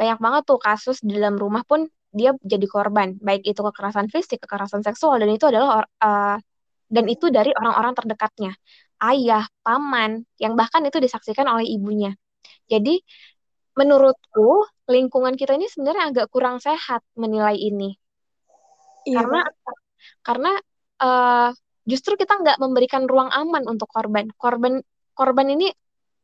Banyak 0.00 0.16
banget 0.16 0.42
tuh 0.48 0.56
kasus 0.56 1.04
di 1.04 1.20
dalam 1.20 1.36
rumah 1.36 1.60
pun 1.68 1.84
dia 2.10 2.34
jadi 2.42 2.66
korban, 2.66 3.20
baik 3.20 3.46
itu 3.46 3.60
kekerasan 3.60 4.10
fisik, 4.10 4.42
kekerasan 4.42 4.82
seksual 4.82 5.20
dan 5.20 5.30
itu 5.30 5.46
adalah 5.46 5.86
uh, 6.02 6.36
dan 6.90 7.04
itu 7.06 7.30
dari 7.30 7.54
orang-orang 7.54 7.94
terdekatnya, 7.94 8.50
ayah, 8.98 9.46
paman, 9.62 10.26
yang 10.42 10.58
bahkan 10.58 10.82
itu 10.82 10.98
disaksikan 10.98 11.46
oleh 11.46 11.70
ibunya. 11.70 12.16
Jadi 12.70 13.02
menurutku 13.74 14.66
lingkungan 14.86 15.34
kita 15.34 15.58
ini 15.58 15.66
sebenarnya 15.66 16.14
agak 16.14 16.26
kurang 16.30 16.62
sehat 16.62 17.02
menilai 17.18 17.58
ini. 17.58 17.94
Iya, 19.06 19.16
karena 19.22 19.40
karena 20.22 20.52
uh, 21.02 21.48
justru 21.88 22.14
kita 22.14 22.38
nggak 22.38 22.58
memberikan 22.62 23.10
ruang 23.10 23.30
aman 23.34 23.66
untuk 23.66 23.90
korban. 23.90 24.30
Korban 24.38 24.78
korban 25.14 25.48
ini 25.50 25.72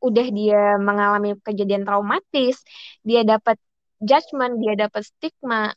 udah 0.05 0.27
dia 0.31 0.77
mengalami 0.77 1.35
kejadian 1.41 1.89
traumatis, 1.89 2.61
dia 3.01 3.25
dapat 3.25 3.57
judgement, 4.03 4.61
dia 4.61 4.77
dapat 4.77 5.03
stigma. 5.03 5.73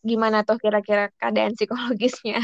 Gimana 0.00 0.42
tuh 0.42 0.56
kira-kira 0.58 1.12
keadaan 1.20 1.54
psikologisnya? 1.54 2.40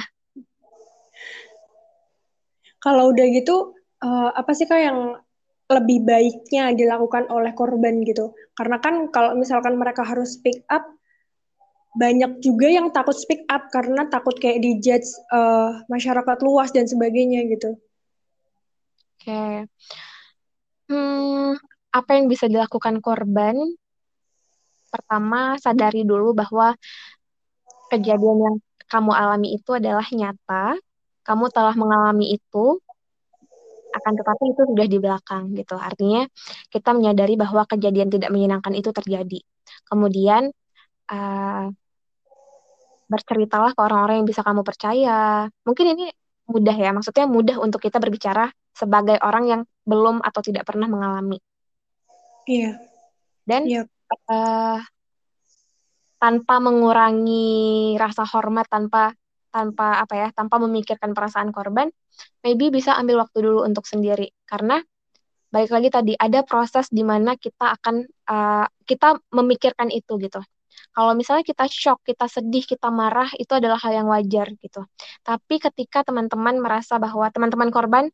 Kalau 2.79 3.11
udah 3.11 3.27
gitu, 3.35 3.75
uh, 4.05 4.31
apa 4.37 4.53
sih 4.55 4.69
kak 4.69 4.79
yang 4.79 5.19
lebih 5.67 6.07
baiknya 6.07 6.71
dilakukan 6.75 7.27
oleh 7.27 7.51
korban 7.51 8.03
gitu. 8.07 8.35
Karena 8.55 8.79
kan 8.79 9.11
kalau 9.11 9.35
misalkan 9.35 9.75
mereka 9.75 10.07
harus 10.07 10.39
speak 10.39 10.63
up, 10.71 10.87
banyak 11.97 12.45
juga 12.45 12.69
yang 12.69 12.93
takut 12.93 13.17
speak 13.17 13.43
up 13.49 13.67
karena 13.73 14.07
takut 14.07 14.37
kayak 14.37 14.61
dijudge 14.61 15.09
uh, 15.33 15.81
masyarakat 15.89 16.39
luas 16.45 16.71
dan 16.71 16.85
sebagainya 16.87 17.49
gitu. 17.51 17.75
Oke. 19.17 19.27
Okay. 19.27 19.55
Hmm, 20.87 21.59
apa 21.91 22.11
yang 22.15 22.31
bisa 22.31 22.47
dilakukan 22.47 23.03
korban? 23.03 23.59
Pertama, 24.87 25.59
sadari 25.59 26.07
dulu 26.07 26.31
bahwa 26.31 26.79
kejadian 27.91 28.39
yang 28.39 28.57
kamu 28.87 29.11
alami 29.11 29.59
itu 29.59 29.75
adalah 29.75 30.07
nyata. 30.15 30.79
Kamu 31.27 31.51
telah 31.51 31.75
mengalami 31.75 32.39
itu, 32.39 32.79
akan 33.97 34.13
tetapi 34.17 34.45
itu 34.53 34.63
sudah 34.69 34.87
di 34.87 34.99
belakang 35.01 35.45
gitu. 35.57 35.77
Artinya 35.77 36.29
kita 36.69 36.93
menyadari 36.93 37.35
bahwa 37.35 37.65
kejadian 37.65 38.13
tidak 38.13 38.31
menyenangkan 38.31 38.73
itu 38.77 38.93
terjadi. 38.93 39.41
Kemudian 39.89 40.53
uh, 41.11 41.67
berceritalah 43.07 43.73
ke 43.73 43.81
orang-orang 43.81 44.23
yang 44.23 44.29
bisa 44.29 44.43
kamu 44.43 44.63
percaya. 44.67 45.47
Mungkin 45.63 45.87
ini 45.97 46.07
mudah 46.47 46.77
ya, 46.77 46.91
maksudnya 46.95 47.27
mudah 47.27 47.57
untuk 47.59 47.83
kita 47.83 47.99
berbicara 47.99 48.51
sebagai 48.71 49.19
orang 49.23 49.45
yang 49.49 49.61
belum 49.89 50.23
atau 50.23 50.41
tidak 50.45 50.69
pernah 50.69 50.87
mengalami. 50.87 51.41
Iya. 52.47 52.79
Dan 53.47 53.63
iya. 53.67 53.83
Uh, 54.31 54.79
tanpa 56.17 56.63
mengurangi 56.63 57.95
rasa 57.99 58.23
hormat, 58.27 58.67
tanpa 58.71 59.15
tanpa 59.57 60.05
apa 60.05 60.15
ya, 60.21 60.29
tanpa 60.37 60.61
memikirkan 60.61 61.17
perasaan 61.17 61.49
korban, 61.57 61.89
maybe 62.45 62.69
bisa 62.69 62.93
ambil 63.01 63.25
waktu 63.25 63.41
dulu 63.41 63.65
untuk 63.65 63.89
sendiri 63.89 64.37
karena 64.45 64.85
balik 65.49 65.73
lagi 65.73 65.89
tadi 65.89 66.13
ada 66.13 66.45
proses 66.45 66.93
di 66.93 67.01
mana 67.01 67.41
kita 67.41 67.73
akan 67.81 68.05
uh, 68.29 68.69
kita 68.85 69.17
memikirkan 69.33 69.89
itu 69.89 70.21
gitu. 70.21 70.45
Kalau 70.93 71.17
misalnya 71.17 71.45
kita 71.45 71.65
shock, 71.73 72.05
kita 72.05 72.29
sedih, 72.29 72.65
kita 72.65 72.93
marah, 72.93 73.29
itu 73.41 73.53
adalah 73.57 73.81
hal 73.81 73.97
yang 73.97 74.09
wajar 74.13 74.53
gitu. 74.61 74.85
Tapi 75.25 75.57
ketika 75.57 76.05
teman-teman 76.05 76.61
merasa 76.61 77.01
bahwa 77.01 77.29
teman-teman 77.33 77.73
korban 77.73 78.05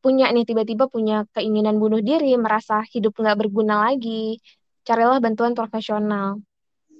punya 0.00 0.28
nih 0.32 0.44
tiba-tiba 0.48 0.88
punya 0.88 1.28
keinginan 1.36 1.76
bunuh 1.76 2.00
diri, 2.00 2.36
merasa 2.40 2.84
hidup 2.88 3.16
nggak 3.16 3.36
berguna 3.36 3.92
lagi, 3.92 4.40
carilah 4.88 5.20
bantuan 5.20 5.52
profesional. 5.52 6.40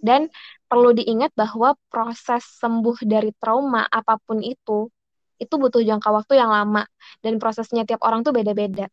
Dan 0.03 0.29
perlu 0.73 0.97
diingat 0.97 1.37
bahwa 1.37 1.77
proses 1.93 2.41
sembuh 2.57 3.05
dari 3.05 3.29
trauma 3.37 3.85
apa 3.85 4.17
pun 4.17 4.41
itu 4.41 4.89
itu 5.37 5.55
butuh 5.61 5.85
jangka 5.85 6.09
waktu 6.09 6.41
yang 6.41 6.49
lama 6.49 6.89
dan 7.21 7.37
prosesnya 7.37 7.85
tiap 7.85 8.01
orang 8.01 8.25
tuh 8.25 8.33
beda-beda 8.33 8.89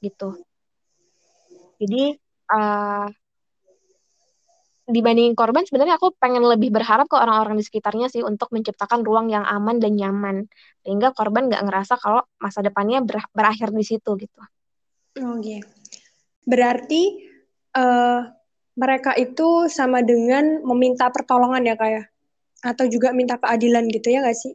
gitu. 0.00 0.32
Jadi 1.76 2.16
uh, 2.48 3.04
dibandingin 4.88 5.36
korban 5.36 5.68
sebenarnya 5.68 6.00
aku 6.00 6.16
pengen 6.16 6.40
lebih 6.40 6.72
berharap 6.72 7.04
ke 7.04 7.20
orang-orang 7.20 7.60
di 7.60 7.64
sekitarnya 7.68 8.08
sih 8.08 8.24
untuk 8.24 8.48
menciptakan 8.56 9.04
ruang 9.04 9.28
yang 9.28 9.44
aman 9.44 9.76
dan 9.76 10.00
nyaman 10.00 10.48
sehingga 10.80 11.12
korban 11.12 11.52
nggak 11.52 11.68
ngerasa 11.68 12.00
kalau 12.00 12.24
masa 12.40 12.64
depannya 12.64 13.04
ber 13.04 13.20
berakhir 13.36 13.76
di 13.76 13.84
situ 13.84 14.08
gitu. 14.16 14.40
Oh 15.20 15.36
iya. 15.44 15.60
Berarti 16.48 17.28
uh, 17.76 18.24
mereka 18.74 19.14
itu 19.14 19.70
sama 19.70 20.02
dengan 20.02 20.62
meminta 20.66 21.06
pertolongan 21.10 21.62
ya 21.62 21.74
kayak 21.78 22.04
ya? 22.04 22.04
atau 22.64 22.88
juga 22.88 23.12
minta 23.12 23.36
keadilan 23.36 23.84
gitu 23.92 24.08
ya 24.08 24.24
nggak 24.24 24.38
sih? 24.38 24.54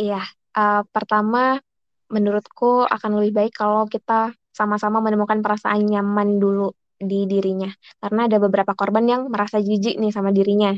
Iya, 0.00 0.24
uh, 0.56 0.80
pertama 0.88 1.60
menurutku 2.08 2.88
akan 2.88 3.20
lebih 3.20 3.32
baik 3.36 3.52
kalau 3.52 3.84
kita 3.84 4.32
sama-sama 4.52 5.04
menemukan 5.04 5.44
perasaan 5.44 5.84
nyaman 5.84 6.40
dulu 6.40 6.72
di 6.96 7.28
dirinya. 7.28 7.68
Karena 8.00 8.24
ada 8.28 8.40
beberapa 8.40 8.72
korban 8.72 9.04
yang 9.04 9.28
merasa 9.28 9.60
jijik 9.60 10.00
nih 10.00 10.12
sama 10.12 10.32
dirinya. 10.32 10.72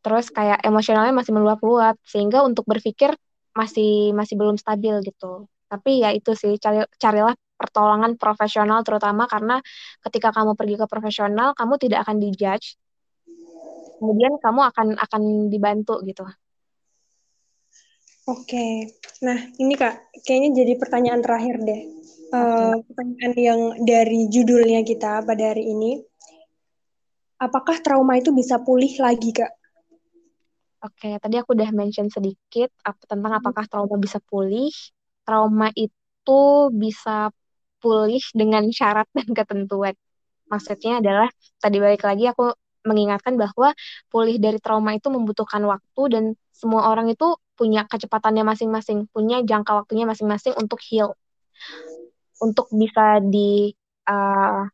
Terus 0.00 0.32
kayak 0.32 0.64
emosionalnya 0.64 1.12
masih 1.12 1.36
meluap-luap, 1.36 2.00
sehingga 2.08 2.40
untuk 2.40 2.64
berpikir 2.64 3.12
masih 3.52 4.16
masih 4.16 4.40
belum 4.40 4.56
stabil 4.56 5.04
gitu. 5.04 5.44
Tapi 5.68 6.00
ya 6.00 6.10
itu 6.16 6.32
sih, 6.32 6.56
cari, 6.56 6.88
carilah 6.96 7.36
pertolongan 7.70 8.18
profesional 8.18 8.82
terutama 8.82 9.30
karena 9.30 9.62
ketika 10.02 10.34
kamu 10.34 10.58
pergi 10.58 10.74
ke 10.82 10.86
profesional, 10.90 11.54
kamu 11.54 11.78
tidak 11.78 12.02
akan 12.02 12.18
dijudge. 12.18 12.74
Kemudian 14.02 14.42
kamu 14.42 14.60
akan 14.74 14.86
akan 14.98 15.22
dibantu 15.46 16.02
gitu. 16.02 16.26
Oke, 18.26 18.90
nah 19.22 19.38
ini 19.62 19.78
kak, 19.78 20.10
kayaknya 20.26 20.66
jadi 20.66 20.72
pertanyaan 20.76 21.22
terakhir 21.22 21.56
deh. 21.62 21.82
Uh, 22.30 22.78
pertanyaan 22.86 23.32
yang 23.34 23.60
dari 23.82 24.30
judulnya 24.30 24.86
kita 24.86 25.22
pada 25.26 25.50
hari 25.50 25.66
ini, 25.66 25.98
apakah 27.38 27.80
trauma 27.82 28.18
itu 28.18 28.30
bisa 28.30 28.62
pulih 28.62 28.90
lagi 28.98 29.34
kak? 29.34 29.50
Oke, 30.80 31.18
tadi 31.20 31.36
aku 31.36 31.52
udah 31.52 31.70
mention 31.76 32.08
sedikit 32.08 32.72
tentang 33.04 33.36
apakah 33.36 33.68
trauma 33.68 34.00
bisa 34.00 34.16
pulih. 34.16 34.72
Trauma 35.28 35.68
itu 35.76 36.40
bisa 36.72 37.28
pulih 37.80 38.22
dengan 38.36 38.68
syarat 38.70 39.08
dan 39.16 39.28
ketentuan. 39.32 39.96
Maksudnya 40.52 41.00
adalah 41.00 41.28
tadi 41.58 41.76
balik 41.80 42.04
lagi 42.04 42.28
aku 42.28 42.52
mengingatkan 42.84 43.36
bahwa 43.36 43.76
pulih 44.08 44.40
dari 44.40 44.56
trauma 44.60 44.96
itu 44.96 45.08
membutuhkan 45.12 45.60
waktu 45.68 46.02
dan 46.12 46.24
semua 46.52 46.92
orang 46.92 47.12
itu 47.12 47.36
punya 47.56 47.84
kecepatannya 47.84 48.44
masing-masing, 48.44 49.08
punya 49.12 49.44
jangka 49.44 49.84
waktunya 49.84 50.08
masing-masing 50.08 50.56
untuk 50.56 50.80
heal, 50.80 51.12
untuk 52.40 52.72
bisa 52.72 53.20
di 53.20 53.72
uh, 54.08 54.64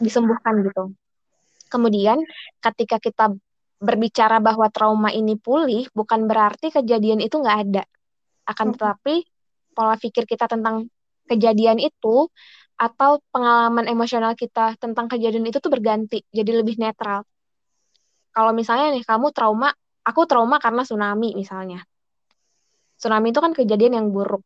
disembuhkan 0.00 0.64
gitu. 0.64 0.96
Kemudian 1.68 2.20
ketika 2.60 2.96
kita 3.00 3.32
berbicara 3.82 4.40
bahwa 4.40 4.68
trauma 4.72 5.12
ini 5.12 5.36
pulih, 5.36 5.88
bukan 5.92 6.24
berarti 6.24 6.72
kejadian 6.72 7.20
itu 7.20 7.36
nggak 7.36 7.58
ada. 7.68 7.84
Akan 8.48 8.72
tetapi 8.72 9.24
pola 9.72 9.96
pikir 9.96 10.24
kita 10.28 10.48
tentang 10.48 10.88
kejadian 11.32 11.80
itu 11.80 12.28
atau 12.76 13.22
pengalaman 13.30 13.86
emosional 13.86 14.34
kita 14.34 14.74
tentang 14.76 15.06
kejadian 15.06 15.46
itu 15.46 15.62
tuh 15.62 15.70
berganti, 15.70 16.26
jadi 16.34 16.60
lebih 16.60 16.76
netral. 16.82 17.22
Kalau 18.32 18.52
misalnya 18.56 18.96
nih 18.96 19.04
kamu 19.04 19.30
trauma, 19.30 19.70
aku 20.02 20.24
trauma 20.24 20.56
karena 20.58 20.82
tsunami 20.82 21.36
misalnya. 21.36 21.84
Tsunami 22.96 23.30
itu 23.30 23.40
kan 23.44 23.52
kejadian 23.52 23.92
yang 23.98 24.06
buruk. 24.10 24.42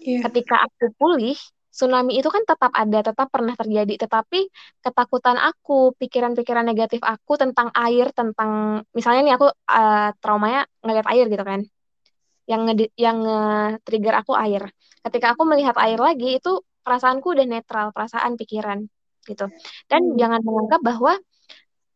Yeah. 0.00 0.24
Ketika 0.24 0.64
aku 0.64 0.96
pulih, 0.96 1.36
tsunami 1.74 2.16
itu 2.16 2.30
kan 2.30 2.46
tetap 2.46 2.70
ada, 2.70 2.98
tetap 3.02 3.28
pernah 3.34 3.52
terjadi, 3.58 4.06
tetapi 4.06 4.46
ketakutan 4.80 5.36
aku, 5.42 5.92
pikiran-pikiran 5.98 6.64
negatif 6.64 7.02
aku 7.02 7.34
tentang 7.34 7.74
air, 7.74 8.14
tentang 8.14 8.82
misalnya 8.94 9.20
nih 9.26 9.34
aku 9.36 9.46
uh, 9.50 10.10
traumanya 10.22 10.64
ngeliat 10.86 11.06
air 11.10 11.26
gitu 11.26 11.44
kan. 11.44 11.60
Yang 12.44 12.60
nge 12.66 12.74
yang 13.00 13.16
nge-trigger 13.24 14.14
aku 14.20 14.32
air. 14.36 14.68
Ketika 15.04 15.36
aku 15.36 15.42
melihat 15.48 15.76
air 15.80 16.00
lagi 16.00 16.40
itu 16.40 16.60
perasaanku 16.84 17.32
udah 17.32 17.46
netral, 17.48 17.90
perasaan, 17.96 18.36
pikiran 18.36 18.84
gitu. 19.24 19.48
Dan 19.88 20.12
hmm. 20.12 20.16
jangan 20.20 20.40
menganggap 20.44 20.80
bahwa 20.84 21.12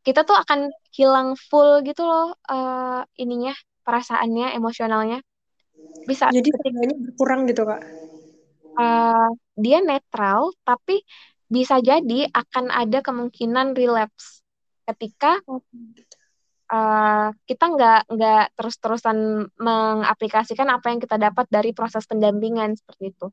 kita 0.00 0.24
tuh 0.24 0.36
akan 0.40 0.72
hilang 0.94 1.36
full 1.36 1.84
gitu 1.84 2.08
loh 2.08 2.32
uh, 2.48 3.04
ininya, 3.20 3.52
perasaannya, 3.84 4.56
emosionalnya. 4.56 5.20
Bisa. 6.08 6.32
Jadi 6.32 6.48
ketiganya 6.48 6.96
berkurang 6.96 7.44
gitu, 7.44 7.68
Kak 7.68 8.08
uh, 8.78 9.28
dia 9.58 9.78
netral 9.82 10.54
tapi 10.62 11.02
bisa 11.50 11.82
jadi 11.82 12.30
akan 12.30 12.70
ada 12.70 13.02
kemungkinan 13.02 13.74
relapse 13.74 14.46
ketika 14.86 15.42
uh, 16.68 17.28
kita 17.48 17.64
nggak 17.74 18.00
nggak 18.12 18.44
terus-terusan 18.56 19.48
mengaplikasikan 19.56 20.68
apa 20.68 20.92
yang 20.92 21.00
kita 21.00 21.16
dapat 21.16 21.48
dari 21.48 21.72
proses 21.72 22.04
pendampingan 22.04 22.76
seperti 22.76 23.12
itu. 23.12 23.26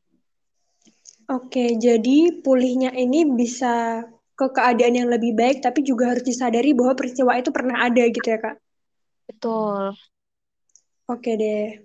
Oke, 1.26 1.74
jadi 1.82 2.42
pulihnya 2.46 2.94
ini 2.94 3.26
bisa 3.26 4.06
ke 4.36 4.46
keadaan 4.52 4.94
yang 4.94 5.10
lebih 5.10 5.34
baik, 5.34 5.64
tapi 5.64 5.82
juga 5.82 6.14
harus 6.14 6.22
disadari 6.22 6.76
bahwa 6.76 6.94
peristiwa 6.94 7.34
itu 7.40 7.50
pernah 7.50 7.88
ada 7.88 8.04
gitu 8.06 8.28
ya 8.28 8.38
kak? 8.38 8.56
Betul. 9.26 9.96
Oke 11.10 11.32
deh. 11.34 11.82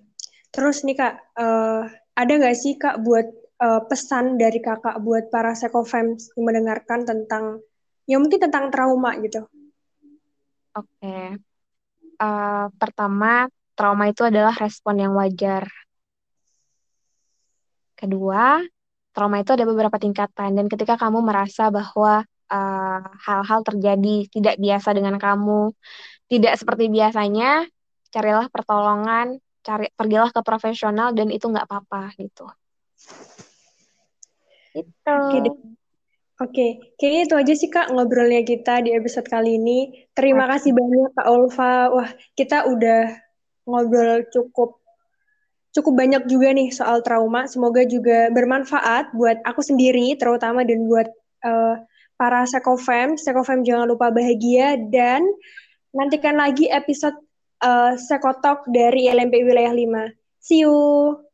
Terus 0.51 0.85
nih 0.85 0.99
kak, 0.99 1.15
uh, 1.41 1.89
ada 2.19 2.33
nggak 2.37 2.57
sih 2.59 2.77
kak 2.77 3.01
buat 3.01 3.31
uh, 3.65 3.81
pesan 3.87 4.37
dari 4.37 4.61
kakak 4.61 4.99
buat 5.01 5.33
para 5.33 5.57
sekofems 5.57 6.35
yang 6.37 6.45
mendengarkan 6.45 7.07
tentang 7.07 7.65
ya 8.05 8.21
mungkin 8.21 8.45
tentang 8.45 8.69
trauma 8.69 9.15
gitu? 9.23 9.47
Oke, 10.71 10.87
okay. 11.03 11.25
uh, 12.23 12.25
eh, 12.25 12.67
pertama 12.79 13.51
trauma 13.75 14.07
itu 14.07 14.23
adalah 14.23 14.55
respon 14.55 15.03
yang 15.03 15.19
wajar. 15.19 15.67
Kedua, 17.99 18.63
trauma 19.11 19.43
itu 19.43 19.51
ada 19.51 19.67
beberapa 19.67 19.99
tingkatan 19.99 20.55
dan 20.55 20.67
ketika 20.71 20.95
kamu 20.95 21.27
merasa 21.27 21.75
bahwa 21.75 22.23
eh, 22.49 23.01
hal-hal 23.27 23.61
uh, 23.61 23.67
terjadi 23.67 24.17
tidak 24.31 24.57
biasa 24.63 24.95
dengan 24.95 25.19
kamu, 25.19 25.75
tidak 26.31 26.55
seperti 26.55 26.87
biasanya, 26.87 27.67
carilah 28.15 28.47
pertolongan, 28.47 29.43
cari 29.67 29.91
pergilah 29.93 30.31
ke 30.31 30.41
profesional 30.47 31.11
dan 31.11 31.35
itu 31.35 31.51
nggak 31.51 31.67
apa-apa 31.67 32.15
gitu. 32.15 32.47
Itu. 34.71 34.87
Oke, 35.03 35.35
okay, 35.35 35.80
Oke, 36.41 36.97
kayaknya 36.97 37.21
itu 37.29 37.35
aja 37.37 37.53
sih 37.53 37.69
Kak 37.69 37.93
ngobrolnya 37.93 38.41
kita 38.41 38.81
di 38.81 38.97
episode 38.97 39.29
kali 39.29 39.61
ini. 39.61 40.09
Terima 40.17 40.49
Oke. 40.49 40.57
kasih 40.57 40.73
banyak 40.73 41.13
Kak 41.13 41.29
Olva. 41.29 41.75
Wah, 41.93 42.11
kita 42.33 42.65
udah 42.65 43.13
ngobrol 43.69 44.25
cukup 44.33 44.81
cukup 45.77 45.95
banyak 46.01 46.25
juga 46.33 46.49
nih 46.57 46.73
soal 46.73 47.05
trauma. 47.05 47.45
Semoga 47.45 47.85
juga 47.85 48.33
bermanfaat 48.33 49.13
buat 49.13 49.37
aku 49.45 49.61
sendiri 49.61 50.17
terutama 50.17 50.65
dan 50.65 50.89
buat 50.89 51.13
uh, 51.45 51.77
para 52.17 52.49
Sekofem. 52.49 53.21
Sekofem 53.21 53.61
jangan 53.61 53.85
lupa 53.85 54.09
bahagia 54.09 54.81
dan 54.89 55.21
nantikan 55.93 56.41
lagi 56.41 56.73
episode 56.73 57.21
uh, 57.61 58.01
Sekotok 58.01 58.65
dari 58.73 59.13
LMP 59.13 59.45
Wilayah 59.45 59.77
5. 59.77 60.17
See 60.41 60.65
you. 60.65 61.30